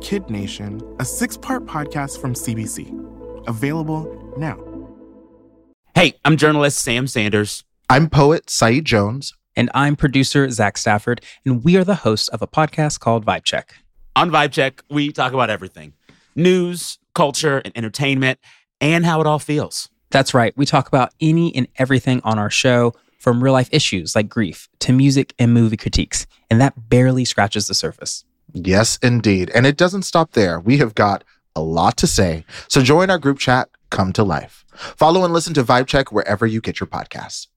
Kid 0.00 0.30
Nation, 0.30 0.80
a 0.98 1.04
six 1.04 1.36
part 1.36 1.66
podcast 1.66 2.20
from 2.20 2.34
CBC. 2.34 3.46
Available 3.46 4.34
now. 4.36 4.58
Hey, 5.94 6.14
I'm 6.24 6.36
journalist 6.36 6.78
Sam 6.78 7.06
Sanders. 7.06 7.64
I'm 7.90 8.08
poet 8.08 8.50
Saeed 8.50 8.84
Jones. 8.84 9.34
And 9.56 9.70
I'm 9.74 9.96
producer 9.96 10.48
Zach 10.50 10.78
Stafford. 10.78 11.20
And 11.44 11.64
we 11.64 11.76
are 11.76 11.84
the 11.84 11.96
hosts 11.96 12.28
of 12.28 12.42
a 12.42 12.46
podcast 12.46 13.00
called 13.00 13.26
Vibe 13.26 13.42
Check. 13.44 13.74
On 14.14 14.30
Vibe 14.30 14.52
Check, 14.52 14.82
we 14.88 15.10
talk 15.10 15.32
about 15.32 15.50
everything 15.50 15.94
news, 16.36 16.98
culture, 17.14 17.58
and 17.64 17.76
entertainment, 17.76 18.38
and 18.80 19.04
how 19.04 19.20
it 19.20 19.26
all 19.26 19.40
feels. 19.40 19.88
That's 20.10 20.32
right. 20.32 20.56
We 20.56 20.64
talk 20.64 20.86
about 20.86 21.12
any 21.20 21.54
and 21.54 21.66
everything 21.76 22.20
on 22.22 22.38
our 22.38 22.50
show, 22.50 22.94
from 23.18 23.42
real 23.42 23.52
life 23.52 23.68
issues 23.72 24.14
like 24.14 24.28
grief 24.28 24.68
to 24.78 24.92
music 24.92 25.34
and 25.38 25.52
movie 25.52 25.76
critiques. 25.76 26.26
And 26.50 26.60
that 26.60 26.88
barely 26.88 27.24
scratches 27.24 27.66
the 27.66 27.74
surface. 27.74 28.24
Yes, 28.52 28.98
indeed. 29.02 29.50
And 29.54 29.66
it 29.66 29.76
doesn't 29.76 30.02
stop 30.02 30.32
there. 30.32 30.60
We 30.60 30.78
have 30.78 30.94
got 30.94 31.24
a 31.54 31.60
lot 31.60 31.96
to 31.98 32.06
say. 32.06 32.44
So 32.68 32.82
join 32.82 33.10
our 33.10 33.18
group 33.18 33.38
chat, 33.38 33.68
Come 33.90 34.12
to 34.14 34.24
Life. 34.24 34.64
Follow 34.74 35.24
and 35.24 35.32
listen 35.34 35.54
to 35.54 35.64
Vibe 35.64 35.86
Check 35.86 36.12
wherever 36.12 36.46
you 36.46 36.60
get 36.60 36.80
your 36.80 36.86
podcasts. 36.86 37.48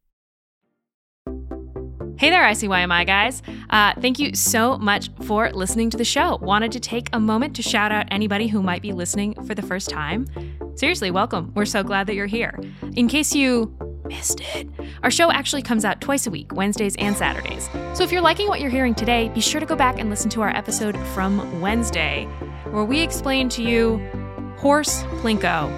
Hey 2.17 2.29
there, 2.29 2.43
ICYMI 2.43 3.07
guys. 3.07 3.41
Uh, 3.71 3.93
thank 3.99 4.19
you 4.19 4.35
so 4.35 4.77
much 4.77 5.09
for 5.23 5.49
listening 5.51 5.89
to 5.89 5.97
the 5.97 6.03
show. 6.03 6.37
Wanted 6.41 6.71
to 6.73 6.79
take 6.79 7.09
a 7.13 7.19
moment 7.19 7.55
to 7.55 7.63
shout 7.63 7.91
out 7.91 8.05
anybody 8.11 8.47
who 8.47 8.61
might 8.61 8.83
be 8.83 8.91
listening 8.91 9.33
for 9.45 9.55
the 9.55 9.63
first 9.63 9.89
time. 9.89 10.27
Seriously, 10.75 11.09
welcome. 11.09 11.51
We're 11.55 11.65
so 11.65 11.83
glad 11.83 12.05
that 12.07 12.13
you're 12.13 12.27
here. 12.27 12.59
In 12.95 13.07
case 13.07 13.33
you 13.33 13.75
missed 14.11 14.41
it, 14.55 14.67
our 15.03 15.09
show 15.09 15.31
actually 15.31 15.61
comes 15.61 15.85
out 15.85 16.01
twice 16.01 16.27
a 16.27 16.29
week, 16.29 16.53
Wednesdays 16.53 16.95
and 16.97 17.15
Saturdays. 17.15 17.69
So 17.93 18.03
if 18.03 18.11
you're 18.11 18.21
liking 18.21 18.49
what 18.49 18.59
you're 18.59 18.69
hearing 18.69 18.93
today, 18.93 19.29
be 19.29 19.39
sure 19.39 19.61
to 19.61 19.65
go 19.65 19.75
back 19.75 19.99
and 19.99 20.09
listen 20.09 20.29
to 20.31 20.41
our 20.41 20.49
episode 20.49 20.97
from 21.07 21.61
Wednesday, 21.61 22.25
where 22.71 22.83
we 22.83 22.99
explain 22.99 23.47
to 23.49 23.63
you 23.63 23.97
Horse 24.57 25.03
Plinko. 25.21 25.71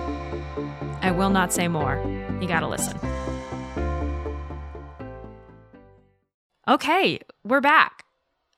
I 1.02 1.12
will 1.12 1.30
not 1.30 1.54
say 1.54 1.68
more. 1.68 2.02
You 2.42 2.48
gotta 2.48 2.68
listen. 2.68 2.98
Okay, 6.68 7.20
we're 7.44 7.62
back. 7.62 8.04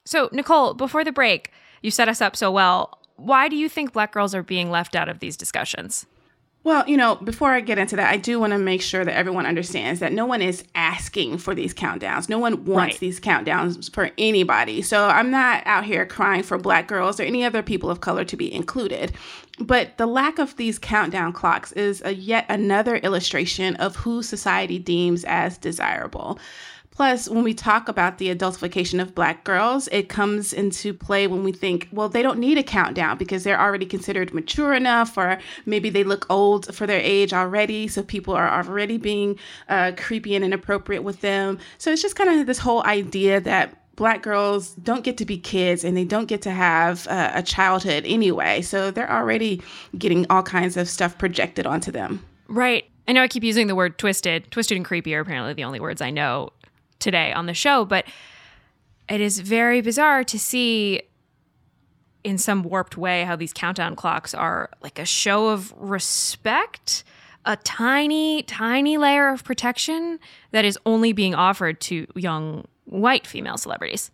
So, 0.06 0.30
Nicole, 0.32 0.74
before 0.74 1.04
the 1.04 1.12
break, 1.12 1.52
you 1.82 1.92
set 1.92 2.08
us 2.08 2.22
up 2.22 2.36
so 2.36 2.50
well. 2.50 3.00
Why 3.18 3.50
do 3.50 3.56
you 3.56 3.68
think 3.68 3.94
black 3.94 4.14
girls 4.14 4.34
are 4.34 4.44
being 4.44 4.70
left 4.70 4.96
out 4.96 5.10
of 5.10 5.20
these 5.20 5.36
discussions? 5.36 6.06
Well, 6.65 6.84
you 6.89 6.97
know, 6.97 7.13
before 7.17 7.51
I 7.51 7.62
get 7.62 7.78
into 7.78 7.95
that, 7.97 8.12
I 8.12 8.17
do 8.17 8.39
want 8.39 8.51
to 8.51 8.58
make 8.58 8.82
sure 8.82 9.06
that 9.06 9.15
everyone 9.15 9.45
understands 9.45 9.99
that 9.99 10.12
no 10.12 10.25
one 10.25 10.41
is 10.41 10.63
asking 10.73 11.38
for 11.38 11.54
these 11.54 11.75
countdowns. 11.75 12.28
No 12.28 12.39
one 12.39 12.65
wants 12.65 12.95
right. 12.95 12.99
these 12.99 13.19
countdowns 13.19 13.93
for 13.93 14.10
anybody. 14.17 14.82
So 14.82 15.06
I'm 15.06 15.30
not 15.30 15.62
out 15.67 15.84
here 15.84 16.08
crying 16.08 16.41
for 16.41 16.58
black 16.58 16.88
girls 16.88 17.19
or 17.19 17.23
any 17.23 17.45
other 17.45 17.62
people 17.62 17.91
of 17.91 18.01
color 18.01 18.25
to 18.25 18.36
be 18.36 18.51
included. 18.51 19.13
But 19.60 19.99
the 19.99 20.08
lack 20.08 20.39
of 20.39 20.58
these 20.58 20.80
countdown 20.80 21.34
clocks 21.34 21.71
is 21.73 22.01
a 22.04 22.15
yet 22.15 22.47
another 22.49 22.95
illustration 22.95 23.75
of 23.75 23.95
who 23.97 24.23
society 24.23 24.80
deems 24.80 25.23
as 25.23 25.60
desirable. 25.60 26.39
Plus, 26.95 27.27
when 27.27 27.43
we 27.43 27.53
talk 27.53 27.89
about 27.89 28.17
the 28.19 28.34
adultification 28.34 29.01
of 29.01 29.13
black 29.13 29.43
girls, 29.43 29.89
it 29.91 30.08
comes 30.08 30.53
into 30.53 30.93
play 30.93 31.27
when 31.27 31.43
we 31.43 31.51
think, 31.51 31.89
well, 31.91 32.08
they 32.08 32.21
don't 32.21 32.39
need 32.39 32.58
a 32.58 32.63
countdown 32.63 33.17
because 33.17 33.43
they're 33.43 33.60
already 33.60 33.86
considered 33.86 34.34
mature 34.34 34.73
enough, 34.73 35.17
or 35.17 35.38
maybe 35.65 35.89
they 35.89 36.05
look 36.05 36.25
old 36.29 36.73
for 36.73 36.88
their 36.88 37.01
age 37.01 37.34
already. 37.34 37.89
So 37.89 38.01
people 38.01 38.34
are 38.34 38.49
already 38.49 38.97
being 38.97 39.38
uh, 39.67 39.91
creepy 39.97 40.36
and 40.36 40.45
inappropriate 40.45 41.03
with 41.03 41.19
them. 41.19 41.60
So 41.77 41.91
it's 41.91 42.01
just 42.01 42.15
kind 42.15 42.39
of 42.39 42.47
this 42.47 42.60
whole 42.60 42.84
idea 42.86 43.41
that 43.41 43.77
black 43.97 44.23
girls 44.23 44.71
don't 44.75 45.03
get 45.03 45.17
to 45.17 45.25
be 45.25 45.38
kids 45.38 45.84
and 45.84 45.97
they 45.97 46.05
don't 46.05 46.27
get 46.27 46.41
to 46.43 46.51
have 46.51 47.08
uh, 47.08 47.31
a 47.34 47.43
childhood 47.43 48.03
anyway. 48.05 48.62
So 48.62 48.89
they're 48.91 49.12
already 49.12 49.62
getting 49.97 50.25
all 50.29 50.43
kinds 50.43 50.77
of 50.77 50.88
stuff 50.88 51.17
projected 51.17 51.65
onto 51.65 51.91
them. 51.91 52.25
Right. 52.47 52.86
I 53.08 53.12
know 53.12 53.21
I 53.21 53.27
keep 53.27 53.43
using 53.43 53.67
the 53.67 53.75
word 53.75 53.97
twisted. 53.97 54.49
Twisted 54.49 54.77
and 54.77 54.86
creepy 54.86 55.13
are 55.13 55.19
apparently 55.19 55.53
the 55.53 55.63
only 55.63 55.79
words 55.79 56.01
I 56.01 56.10
know 56.10 56.49
today 57.06 57.32
on 57.32 57.46
the 57.46 57.54
show, 57.54 57.86
but 57.86 58.06
it 59.08 59.22
is 59.22 59.39
very 59.39 59.80
bizarre 59.80 60.24
to 60.26 60.38
see 60.38 61.04
in 62.24 62.39
some 62.39 62.63
warped 62.63 62.98
way 62.98 63.24
how 63.24 63.36
these 63.36 63.54
countdown 63.54 63.96
clocks 63.96 64.34
are 64.34 64.72
like 64.82 64.98
a 64.98 65.06
show 65.06 65.50
of 65.50 65.72
respect, 65.78 67.04
a 67.46 67.56
tiny, 67.58 68.41
tiny 68.41 68.98
layer 68.98 69.30
of 69.30 69.44
protection 69.44 70.20
that 70.50 70.65
is 70.65 70.78
only 70.88 71.13
being 71.13 71.36
offered 71.36 71.80
to 71.80 72.08
young 72.15 72.65
white 72.86 73.28
female 73.28 73.58
celebrities. 73.58 74.10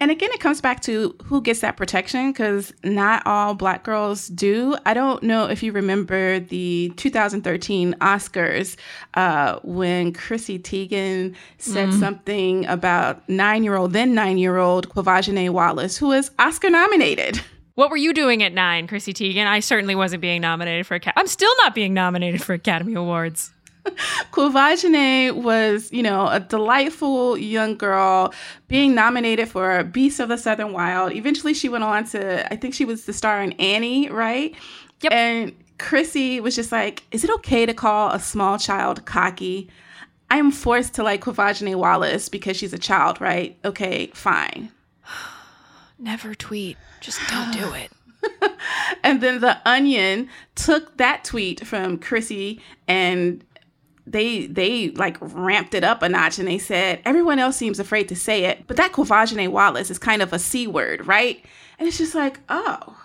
And 0.00 0.10
again, 0.10 0.30
it 0.32 0.40
comes 0.40 0.62
back 0.62 0.80
to 0.82 1.14
who 1.22 1.42
gets 1.42 1.60
that 1.60 1.76
protection 1.76 2.32
because 2.32 2.72
not 2.82 3.22
all 3.26 3.52
black 3.52 3.84
girls 3.84 4.28
do. 4.28 4.74
I 4.86 4.94
don't 4.94 5.22
know 5.22 5.44
if 5.46 5.62
you 5.62 5.72
remember 5.72 6.40
the 6.40 6.90
2013 6.96 7.94
Oscars 8.00 8.76
uh, 9.12 9.60
when 9.62 10.14
Chrissy 10.14 10.58
Teigen 10.58 11.36
said 11.58 11.90
mm. 11.90 12.00
something 12.00 12.64
about 12.66 13.28
nine 13.28 13.62
year 13.62 13.76
old, 13.76 13.92
then 13.92 14.14
nine 14.14 14.38
year 14.38 14.56
old 14.56 14.88
Quvenzhané 14.88 15.50
Wallis, 15.50 15.98
who 15.98 16.08
was 16.08 16.30
Oscar 16.38 16.70
nominated. 16.70 17.38
What 17.74 17.90
were 17.90 17.96
you 17.96 18.12
doing 18.12 18.42
at 18.42 18.52
nine, 18.52 18.86
Chrissy 18.86 19.14
Teigen? 19.14 19.46
I 19.46 19.60
certainly 19.60 19.94
wasn't 19.94 20.20
being 20.20 20.40
nominated 20.40 20.86
for. 20.86 20.96
Academy. 20.96 21.20
I'm 21.20 21.26
still 21.26 21.52
not 21.62 21.74
being 21.74 21.94
nominated 21.94 22.42
for 22.42 22.52
Academy 22.52 22.94
Awards. 22.94 23.52
Quvenzhané 24.32 25.34
was, 25.34 25.90
you 25.92 26.02
know, 26.02 26.28
a 26.28 26.40
delightful 26.40 27.36
young 27.36 27.76
girl 27.76 28.32
being 28.68 28.94
nominated 28.94 29.48
for 29.48 29.82
Beast 29.84 30.20
of 30.20 30.28
the 30.28 30.38
Southern 30.38 30.72
Wild. 30.72 31.12
Eventually, 31.12 31.54
she 31.54 31.68
went 31.68 31.84
on 31.84 32.04
to, 32.06 32.52
I 32.52 32.56
think 32.56 32.74
she 32.74 32.84
was 32.84 33.04
the 33.04 33.12
star 33.12 33.42
in 33.42 33.52
Annie, 33.52 34.08
right? 34.10 34.54
Yep. 35.02 35.12
And 35.12 35.54
Chrissy 35.78 36.40
was 36.40 36.54
just 36.54 36.72
like, 36.72 37.04
is 37.10 37.24
it 37.24 37.30
okay 37.30 37.66
to 37.66 37.74
call 37.74 38.10
a 38.10 38.20
small 38.20 38.58
child 38.58 39.04
cocky? 39.06 39.68
I 40.30 40.36
am 40.36 40.52
forced 40.52 40.94
to 40.94 41.02
like 41.02 41.22
Quvenzhané 41.22 41.74
Wallis 41.74 42.28
because 42.28 42.56
she's 42.56 42.72
a 42.72 42.78
child, 42.78 43.20
right? 43.20 43.58
Okay, 43.64 44.10
fine. 44.14 44.70
Never 45.98 46.34
tweet. 46.34 46.76
Just 47.00 47.20
don't 47.28 47.52
do 47.52 47.72
it. 47.74 47.90
and 49.02 49.20
then 49.20 49.40
the 49.40 49.58
Onion 49.66 50.28
took 50.54 50.96
that 50.98 51.24
tweet 51.24 51.66
from 51.66 51.98
Chrissy 51.98 52.60
and 52.86 53.42
they 54.06 54.46
they 54.46 54.90
like 54.90 55.16
ramped 55.20 55.74
it 55.74 55.84
up 55.84 56.02
a 56.02 56.08
notch 56.08 56.38
and 56.38 56.48
they 56.48 56.58
said 56.58 57.00
everyone 57.04 57.38
else 57.38 57.56
seems 57.56 57.78
afraid 57.78 58.08
to 58.08 58.16
say 58.16 58.44
it, 58.44 58.66
but 58.66 58.76
that 58.76 58.92
Quvenzhané 58.92 59.48
Wallis 59.48 59.90
is 59.90 59.98
kind 59.98 60.22
of 60.22 60.32
a 60.32 60.38
c 60.38 60.66
word, 60.66 61.06
right? 61.06 61.44
And 61.78 61.88
it's 61.88 61.98
just 61.98 62.14
like, 62.14 62.40
oh, 62.48 62.96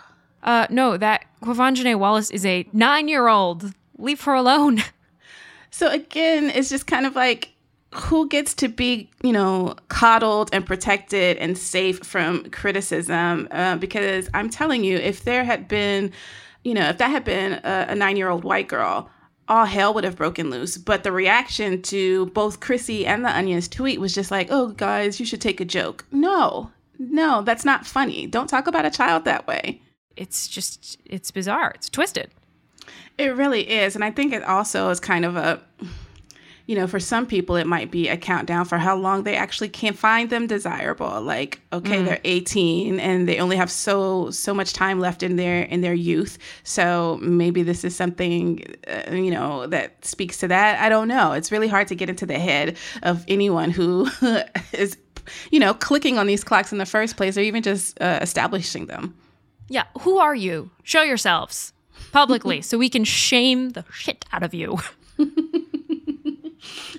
uh, 0.44 0.68
no, 0.70 0.98
that 0.98 1.26
Quvenzhané 1.42 1.98
Wallis 1.98 2.30
is 2.32 2.46
a 2.46 2.68
nine 2.74 3.08
year 3.08 3.28
old. 3.28 3.74
Leave 3.98 4.22
her 4.22 4.34
alone. 4.34 4.84
So 5.72 5.92
again, 5.92 6.52
it's 6.52 6.70
just 6.70 6.88
kind 6.88 7.06
of 7.06 7.18
like 7.18 7.50
who 7.94 8.30
gets 8.30 8.54
to 8.54 8.70
be, 8.70 9.10
you 9.24 9.34
know, 9.34 9.76
coddled 9.90 10.50
and 10.54 10.66
protected 10.66 11.36
and 11.36 11.58
safe 11.58 12.00
from 12.00 12.50
criticism? 12.52 13.50
Uh, 13.52 13.76
because 13.76 14.30
I'm 14.34 14.50
telling 14.50 14.86
you, 14.86 14.98
if 14.98 15.26
there 15.26 15.44
had 15.44 15.68
been, 15.68 16.14
you 16.64 16.74
know, 16.74 16.88
if 16.88 16.98
that 17.00 17.10
had 17.10 17.26
been 17.26 17.60
a, 17.66 17.88
a 17.90 17.96
nine 17.96 18.16
year 18.16 18.30
old 18.30 18.46
white 18.46 18.70
girl 18.70 19.10
all 19.48 19.66
hell 19.66 19.94
would 19.94 20.04
have 20.04 20.16
broken 20.16 20.50
loose. 20.50 20.78
But 20.78 21.04
the 21.04 21.12
reaction 21.12 21.82
to 21.84 22.28
both 22.28 22.60
Chrissy 22.60 23.06
and 23.06 23.24
the 23.24 23.30
Onion's 23.30 23.68
tweet 23.68 24.00
was 24.00 24.14
just 24.14 24.32
like, 24.32 24.48
oh, 24.50 24.70
guys, 24.70 25.20
you 25.20 25.26
should 25.26 25.42
take 25.42 25.60
a 25.60 25.66
joke. 25.66 26.06
No, 26.12 26.72
no, 26.98 27.42
that's 27.42 27.66
not 27.66 27.86
funny. 27.86 28.28
Don't 28.28 28.50
talk 28.50 28.68
about 28.68 28.86
a 28.86 28.92
child 28.92 29.26
that 29.26 29.48
way. 29.48 29.82
It's 30.16 30.48
just, 30.48 30.98
it's 31.06 31.32
bizarre. 31.32 31.74
It's 31.76 31.90
twisted. 31.90 32.32
It 33.18 33.36
really 33.36 33.70
is. 33.70 33.96
And 33.96 34.04
I 34.04 34.12
think 34.12 34.34
it 34.34 34.44
also 34.44 34.90
is 34.90 35.00
kind 35.00 35.26
of 35.26 35.36
a 35.36 35.62
you 36.68 36.76
know, 36.76 36.88
for 36.88 37.00
some 37.00 37.28
people, 37.28 37.56
it 37.56 37.68
might 37.68 37.92
be 37.92 38.08
a 38.08 38.18
countdown 38.18 38.66
for 38.66 38.78
how 38.78 38.96
long 38.96 39.24
they 39.24 39.36
actually 39.36 39.70
can't 39.70 39.98
find 39.98 40.30
them 40.30 40.48
desirable. 40.48 41.22
Like, 41.22 41.62
okay, 41.72 41.98
mm. 41.98 42.06
they're 42.06 42.22
18 42.24 43.00
and 43.00 43.28
they 43.28 43.40
only 43.40 43.56
have 43.56 43.70
so 43.70 44.32
so 44.32 44.54
much 44.54 44.74
time 44.74 45.00
left 45.00 45.22
in 45.22 45.36
their 45.36 45.64
in 45.64 45.82
their 45.82 45.94
youth. 45.94 46.40
So 46.64 47.20
maybe 47.22 47.62
this 47.62 47.84
is 47.84 47.96
something, 47.96 48.66
uh, 48.88 49.12
you 49.14 49.30
know, 49.30 49.68
that 49.68 50.04
speaks 50.04 50.38
to 50.40 50.48
that. 50.48 50.82
I 50.82 50.90
don't 50.90 51.08
know. 51.08 51.34
It's 51.34 51.52
really 51.52 51.68
hard 51.68 51.88
to 51.90 51.96
get 51.96 52.10
into 52.10 52.26
the 52.26 52.40
head 52.40 52.78
of 53.04 53.24
anyone 53.28 53.70
who 53.70 54.08
is, 54.74 54.98
you 55.52 55.60
know, 55.60 55.74
clicking 55.76 56.18
on 56.18 56.26
these 56.26 56.44
clocks 56.44 56.72
in 56.72 56.80
the 56.80 56.86
first 56.86 57.16
place 57.16 57.38
or 57.38 57.42
even 57.42 57.62
just 57.62 58.02
uh, 58.02 58.20
establishing 58.22 58.88
them. 58.88 59.16
Yeah, 59.68 59.86
who 60.02 60.18
are 60.18 60.36
you? 60.36 60.72
Show 60.84 61.04
yourselves 61.04 61.74
publicly 62.12 62.62
so 62.64 62.78
we 62.80 62.90
can 62.90 63.04
shame 63.04 63.70
the 63.70 63.86
shit 63.92 64.26
out 64.34 64.42
of 64.42 64.56
you. 64.56 64.80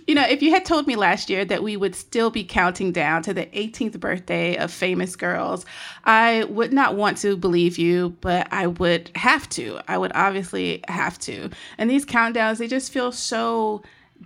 You 0.07 0.15
know, 0.15 0.25
if 0.25 0.41
you 0.41 0.53
had 0.53 0.65
told 0.65 0.87
me 0.87 0.95
last 0.95 1.29
year 1.29 1.45
that 1.45 1.65
we 1.65 1.77
would 1.77 1.97
still 1.97 2.31
be 2.31 2.45
counting 2.45 2.93
down 2.93 3.23
to 3.25 3.35
the 3.35 3.47
18th 3.47 3.99
birthday 3.99 4.57
of 4.57 4.71
famous 4.71 5.17
girls, 5.17 5.67
I 6.05 6.45
would 6.45 6.73
not 6.73 6.95
want 6.95 7.19
to 7.19 7.37
believe 7.37 7.77
you, 7.77 8.17
but 8.21 8.47
I 8.53 8.69
would 8.69 9.11
have 9.17 9.49
to. 9.51 9.81
I 9.89 9.99
would 9.99 10.13
obviously 10.15 10.85
have 10.87 11.19
to. 11.21 11.51
And 11.77 11.91
these 11.91 12.07
countdowns, 12.07 12.59
they 12.59 12.69
just 12.69 12.93
feel 12.93 13.11
so 13.11 13.83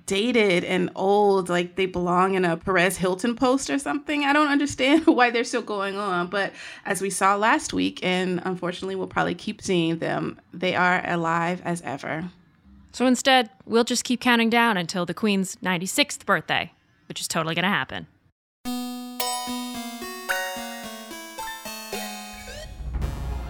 dated 0.07 0.65
and 0.65 0.91
old, 0.95 1.49
like 1.49 1.77
they 1.77 1.87
belong 1.87 2.35
in 2.35 2.45
a 2.45 2.59
Perez 2.59 2.99
Hilton 2.99 3.35
post 3.35 3.71
or 3.71 3.79
something. 3.79 4.25
I 4.25 4.35
don't 4.35 4.49
understand 4.49 5.07
why 5.07 5.31
they're 5.31 5.45
still 5.45 5.63
going 5.63 5.97
on. 5.97 6.27
But 6.27 6.53
as 6.85 7.01
we 7.01 7.09
saw 7.09 7.37
last 7.37 7.73
week, 7.73 8.01
and 8.05 8.43
unfortunately 8.45 8.97
we'll 8.97 9.07
probably 9.07 9.35
keep 9.35 9.63
seeing 9.63 9.99
them, 9.99 10.39
they 10.53 10.75
are 10.75 11.03
alive 11.09 11.63
as 11.65 11.81
ever. 11.83 12.31
So 12.93 13.07
instead, 13.07 13.51
we'll 13.65 13.85
just 13.85 14.05
keep 14.05 14.21
counting 14.21 14.51
down 14.51 14.77
until 14.77 15.07
the 15.07 15.15
Queen's 15.15 15.57
96th 15.57 16.25
birthday, 16.27 16.73
which 17.09 17.21
is 17.21 17.29
totally 17.29 17.55
going 17.55 17.65
to 17.65 17.69
happen. 17.69 18.07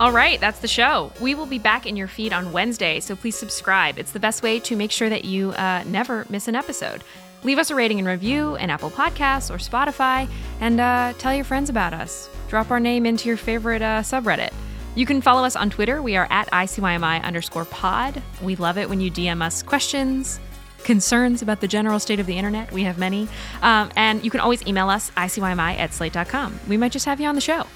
All 0.00 0.12
right, 0.12 0.40
that's 0.40 0.60
the 0.60 0.68
show. 0.68 1.12
We 1.20 1.34
will 1.34 1.44
be 1.44 1.58
back 1.58 1.86
in 1.86 1.94
your 1.94 2.08
feed 2.08 2.32
on 2.32 2.52
Wednesday, 2.52 3.00
so 3.00 3.14
please 3.14 3.36
subscribe. 3.36 3.98
It's 3.98 4.12
the 4.12 4.18
best 4.18 4.42
way 4.42 4.58
to 4.60 4.74
make 4.74 4.90
sure 4.90 5.10
that 5.10 5.26
you 5.26 5.50
uh, 5.52 5.84
never 5.86 6.24
miss 6.30 6.48
an 6.48 6.54
episode. 6.54 7.04
Leave 7.42 7.58
us 7.58 7.70
a 7.70 7.74
rating 7.74 7.98
and 7.98 8.08
review 8.08 8.54
in 8.56 8.70
Apple 8.70 8.90
Podcasts 8.90 9.50
or 9.50 9.58
Spotify, 9.58 10.26
and 10.60 10.80
uh, 10.80 11.12
tell 11.18 11.34
your 11.34 11.44
friends 11.44 11.68
about 11.68 11.92
us. 11.92 12.30
Drop 12.48 12.70
our 12.70 12.80
name 12.80 13.04
into 13.04 13.28
your 13.28 13.36
favorite 13.36 13.82
uh, 13.82 14.00
subreddit. 14.00 14.52
You 14.96 15.06
can 15.06 15.20
follow 15.20 15.44
us 15.44 15.54
on 15.54 15.70
Twitter. 15.70 16.02
We 16.02 16.16
are 16.16 16.26
at 16.30 16.50
ICYMI 16.50 17.22
underscore 17.22 17.64
pod. 17.64 18.20
We 18.42 18.56
love 18.56 18.76
it 18.76 18.88
when 18.88 19.00
you 19.00 19.10
DM 19.10 19.40
us 19.40 19.62
questions, 19.62 20.40
concerns 20.82 21.42
about 21.42 21.60
the 21.60 21.68
general 21.68 22.00
state 22.00 22.18
of 22.18 22.26
the 22.26 22.36
internet. 22.36 22.72
We 22.72 22.82
have 22.82 22.98
many. 22.98 23.28
Um, 23.62 23.90
and 23.94 24.24
you 24.24 24.30
can 24.30 24.40
always 24.40 24.66
email 24.66 24.90
us, 24.90 25.10
ICYMI 25.12 25.78
at 25.78 25.94
slate.com. 25.94 26.58
We 26.68 26.76
might 26.76 26.90
just 26.90 27.06
have 27.06 27.20
you 27.20 27.28
on 27.28 27.36
the 27.36 27.40
show. 27.40 27.66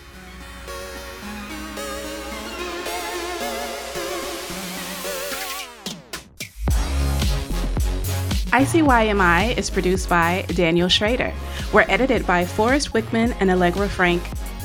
ICYMI 8.54 9.56
is 9.56 9.68
produced 9.68 10.08
by 10.08 10.44
Daniel 10.48 10.88
Schroeder. 10.88 11.32
We're 11.72 11.86
edited 11.88 12.24
by 12.24 12.44
Forrest 12.44 12.92
Wickman 12.92 13.36
and 13.40 13.50
Allegra 13.50 13.88
Frank. 13.88 14.22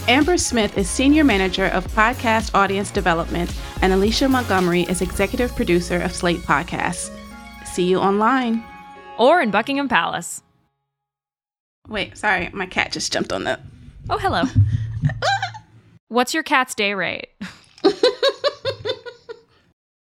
Amber 0.10 0.38
Smith 0.38 0.76
is 0.76 0.90
Senior 0.90 1.24
Manager 1.24 1.68
of 1.68 1.86
Podcast 1.90 2.56
Audience 2.56 2.90
Development, 2.90 3.54
and 3.84 3.94
Alicia 3.94 4.28
Montgomery 4.28 4.82
is 4.90 5.04
Executive 5.04 5.56
Producer 5.56 6.02
of 6.02 6.16
Slate 6.16 6.40
Podcasts. 6.40 7.16
See 7.64 7.84
you 7.84 8.00
online. 8.00 8.64
Or 9.20 9.40
in 9.40 9.52
Buckingham 9.52 9.88
Palace. 9.88 10.42
Wait, 11.88 12.18
sorry, 12.18 12.50
my 12.54 12.66
cat 12.66 12.92
just 12.92 13.14
jumped 13.14 13.32
on 13.32 13.44
the. 13.44 13.60
Oh, 14.10 14.18
hello. 14.18 14.46
What's 16.08 16.34
your 16.34 16.42
cat's 16.42 16.74
day 16.74 16.96
rate? 16.96 17.28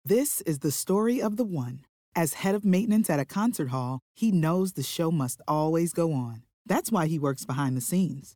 this 0.04 0.42
is 0.42 0.60
the 0.60 0.72
story 0.72 1.22
of 1.22 1.38
the 1.38 1.46
one. 1.46 1.82
As 2.16 2.34
head 2.34 2.56
of 2.56 2.66
maintenance 2.66 3.08
at 3.12 3.20
a 3.20 3.26
concert 3.26 3.70
hall, 3.70 4.00
he 4.16 4.32
knows 4.32 4.74
the 4.74 4.82
show 4.82 5.12
must 5.12 5.42
always 5.48 5.94
go 5.94 6.12
on. 6.12 6.42
That's 6.66 6.92
why 6.92 7.06
he 7.06 7.20
works 7.20 7.46
behind 7.46 7.78
the 7.78 7.82
scenes, 7.82 8.36